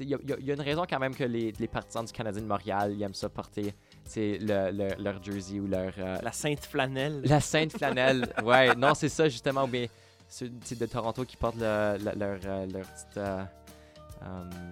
Il 0.00 0.08
y, 0.08 0.14
a- 0.14 0.18
y 0.26 0.32
a- 0.32 0.40
y 0.40 0.50
a 0.50 0.54
une 0.54 0.60
raison 0.60 0.84
quand 0.88 0.98
même 0.98 1.14
que 1.14 1.24
les, 1.24 1.52
les 1.58 1.68
partisans 1.68 2.04
du 2.04 2.12
Canadien 2.12 2.42
de 2.42 2.46
Montréal 2.46 2.92
ils 2.94 3.02
aiment 3.02 3.14
ça 3.14 3.28
porter 3.28 3.74
le, 4.16 4.70
le- 4.70 5.02
leur 5.02 5.22
jersey 5.22 5.60
ou 5.60 5.66
leur... 5.66 5.92
euh, 5.98 6.18
La 6.22 6.32
sainte 6.32 6.64
flanelle. 6.64 7.20
la 7.24 7.40
sainte 7.40 7.72
flanelle. 7.76 8.26
ouais, 8.44 8.74
non, 8.74 8.94
c'est 8.94 9.08
ça 9.08 9.28
justement. 9.28 9.66
Mais 9.66 9.90
ceux 10.28 10.48
de 10.48 10.86
Toronto 10.86 11.24
qui 11.24 11.36
portent 11.36 11.56
le- 11.60 11.98
le- 11.98 12.18
leur, 12.18 12.38
euh, 12.46 12.66
leur 12.72 12.86
petite... 12.86 13.16
euh, 13.18 13.44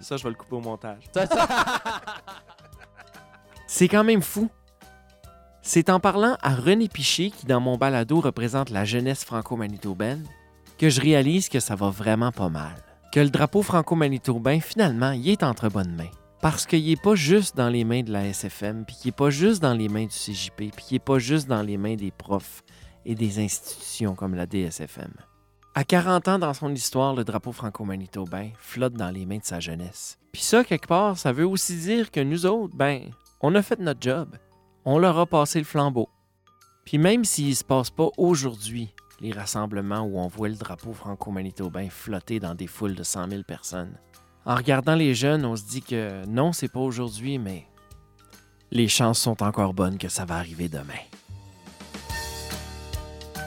Ça, 0.00 0.16
je 0.16 0.22
vais 0.24 0.30
le 0.30 0.36
couper 0.36 0.56
au 0.56 0.60
montage. 0.60 1.04
ça- 1.12 1.26
ça- 1.26 1.46
C'est 3.66 3.88
quand 3.88 4.04
même 4.04 4.22
fou. 4.22 4.50
C'est 5.62 5.90
en 5.90 6.00
parlant 6.00 6.36
à 6.42 6.54
René 6.54 6.88
Piché, 6.88 7.30
qui 7.30 7.46
dans 7.46 7.60
mon 7.60 7.76
balado 7.76 8.20
représente 8.20 8.70
la 8.70 8.84
jeunesse 8.84 9.24
franco-manitobaine, 9.24 10.24
que 10.78 10.88
je 10.88 11.00
réalise 11.00 11.48
que 11.48 11.60
ça 11.60 11.76
va 11.76 11.90
vraiment 11.90 12.32
pas 12.32 12.48
mal. 12.48 12.74
Que 13.12 13.18
le 13.18 13.30
drapeau 13.30 13.62
franco-manitobain, 13.62 14.60
finalement, 14.60 15.10
il 15.10 15.30
est 15.30 15.42
entre 15.42 15.68
bonnes 15.68 15.96
mains. 15.96 16.12
Parce 16.40 16.64
qu'il 16.64 16.86
n'est 16.86 16.94
pas 16.94 17.16
juste 17.16 17.56
dans 17.56 17.68
les 17.68 17.82
mains 17.82 18.04
de 18.04 18.12
la 18.12 18.26
SFM, 18.26 18.84
puis 18.84 18.94
qu'il 18.94 19.08
n'est 19.08 19.16
pas 19.16 19.30
juste 19.30 19.60
dans 19.60 19.74
les 19.74 19.88
mains 19.88 20.04
du 20.04 20.14
CJP, 20.14 20.56
puis 20.56 20.84
qu'il 20.86 20.94
n'est 20.94 21.00
pas 21.00 21.18
juste 21.18 21.48
dans 21.48 21.62
les 21.62 21.76
mains 21.76 21.96
des 21.96 22.12
profs 22.12 22.62
et 23.04 23.16
des 23.16 23.40
institutions 23.40 24.14
comme 24.14 24.36
la 24.36 24.46
DSFM. 24.46 25.12
À 25.74 25.82
40 25.82 26.28
ans 26.28 26.38
dans 26.38 26.54
son 26.54 26.72
histoire, 26.72 27.16
le 27.16 27.24
drapeau 27.24 27.50
franco-manitobain 27.50 28.50
flotte 28.60 28.94
dans 28.94 29.10
les 29.10 29.26
mains 29.26 29.38
de 29.38 29.44
sa 29.44 29.58
jeunesse. 29.58 30.16
Puis 30.30 30.42
ça, 30.42 30.62
quelque 30.62 30.86
part, 30.86 31.18
ça 31.18 31.32
veut 31.32 31.46
aussi 31.46 31.76
dire 31.78 32.12
que 32.12 32.20
nous 32.20 32.46
autres, 32.46 32.76
ben, 32.76 33.10
on 33.40 33.56
a 33.56 33.62
fait 33.62 33.80
notre 33.80 34.00
job. 34.00 34.36
On 34.84 35.00
leur 35.00 35.18
a 35.18 35.26
passé 35.26 35.58
le 35.58 35.64
flambeau. 35.64 36.08
Puis 36.84 36.98
même 36.98 37.24
s'il 37.24 37.50
ne 37.50 37.54
se 37.54 37.64
passe 37.64 37.90
pas 37.90 38.08
aujourd'hui 38.16 38.94
les 39.20 39.32
rassemblements 39.32 40.00
où 40.00 40.18
on 40.18 40.28
voit 40.28 40.48
le 40.48 40.54
drapeau 40.54 40.92
franco-manitobain 40.92 41.88
flotter 41.90 42.40
dans 42.40 42.54
des 42.54 42.66
foules 42.66 42.94
de 42.94 43.02
100 43.02 43.30
000 43.30 43.42
personnes, 43.42 43.98
en 44.46 44.54
regardant 44.54 44.94
les 44.94 45.14
jeunes, 45.14 45.44
on 45.44 45.54
se 45.54 45.64
dit 45.64 45.82
que 45.82 46.24
non, 46.26 46.52
c'est 46.52 46.68
pas 46.68 46.80
aujourd'hui, 46.80 47.38
mais 47.38 47.66
les 48.70 48.88
chances 48.88 49.18
sont 49.18 49.42
encore 49.42 49.74
bonnes 49.74 49.98
que 49.98 50.08
ça 50.08 50.24
va 50.24 50.36
arriver 50.36 50.68
demain. 50.68 51.00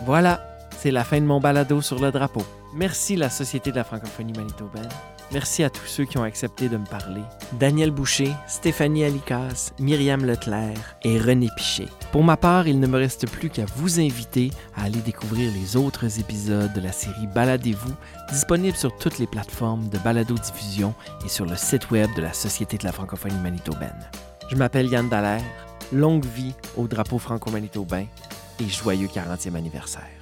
Voilà, 0.06 0.46
c'est 0.78 0.92
la 0.92 1.04
fin 1.04 1.20
de 1.20 1.26
mon 1.26 1.40
balado 1.40 1.82
sur 1.82 2.00
le 2.00 2.12
drapeau. 2.12 2.44
Merci 2.76 3.16
la 3.16 3.30
Société 3.30 3.72
de 3.72 3.78
la 3.78 3.84
francophonie 3.84 4.34
manitobaine. 4.34 4.90
Merci 5.32 5.64
à 5.64 5.70
tous 5.70 5.86
ceux 5.86 6.06
qui 6.06 6.18
ont 6.18 6.24
accepté 6.24 6.70
de 6.70 6.78
me 6.78 6.86
parler. 6.86 7.22
Daniel 7.60 7.92
Boucher, 7.92 8.32
Stéphanie 8.48 9.04
Alicas, 9.04 9.72
Myriam 9.80 10.26
Leclerc 10.26 10.98
et 11.04 11.18
René 11.20 11.50
Pichet. 11.56 11.88
Pour 12.12 12.24
ma 12.24 12.38
part, 12.38 12.68
il 12.68 12.80
ne 12.80 12.88
me 12.88 12.98
reste 12.98 13.30
plus 13.30 13.50
qu'à 13.50 13.66
vous 13.78 14.00
inviter 14.00 14.52
à 14.76 14.84
aller 14.84 15.00
découvrir 15.00 15.52
les 15.52 15.76
autres 15.76 16.20
épisodes 16.20 16.74
de 16.74 16.82
la 16.82 16.92
série 16.92 17.28
Baladez-vous, 17.34 17.94
disponibles 18.30 18.78
sur 18.78 18.96
toutes 18.98 19.20
les 19.20 19.28
plateformes 19.28 19.90
de 19.90 19.98
balado-diffusion 19.98 20.94
et 21.26 21.30
sur 21.30 21.46
le 21.46 21.56
site 21.56 21.90
web 21.90 22.10
de 22.16 22.22
la 22.22 22.34
Société 22.34 22.78
de 22.78 22.84
la 22.84 22.92
francophonie 22.92 23.40
manitobaine. 23.42 24.10
Je 24.50 24.56
m'appelle 24.56 24.88
Yann 24.88 25.10
Dallaire. 25.10 25.44
Longue 25.92 26.26
vie 26.26 26.54
au 26.76 26.88
drapeau 26.88 27.20
franco-manitobain 27.20 28.06
et 28.60 28.68
joyeux 28.68 29.08
40e 29.08 29.56
anniversaire. 29.56 30.13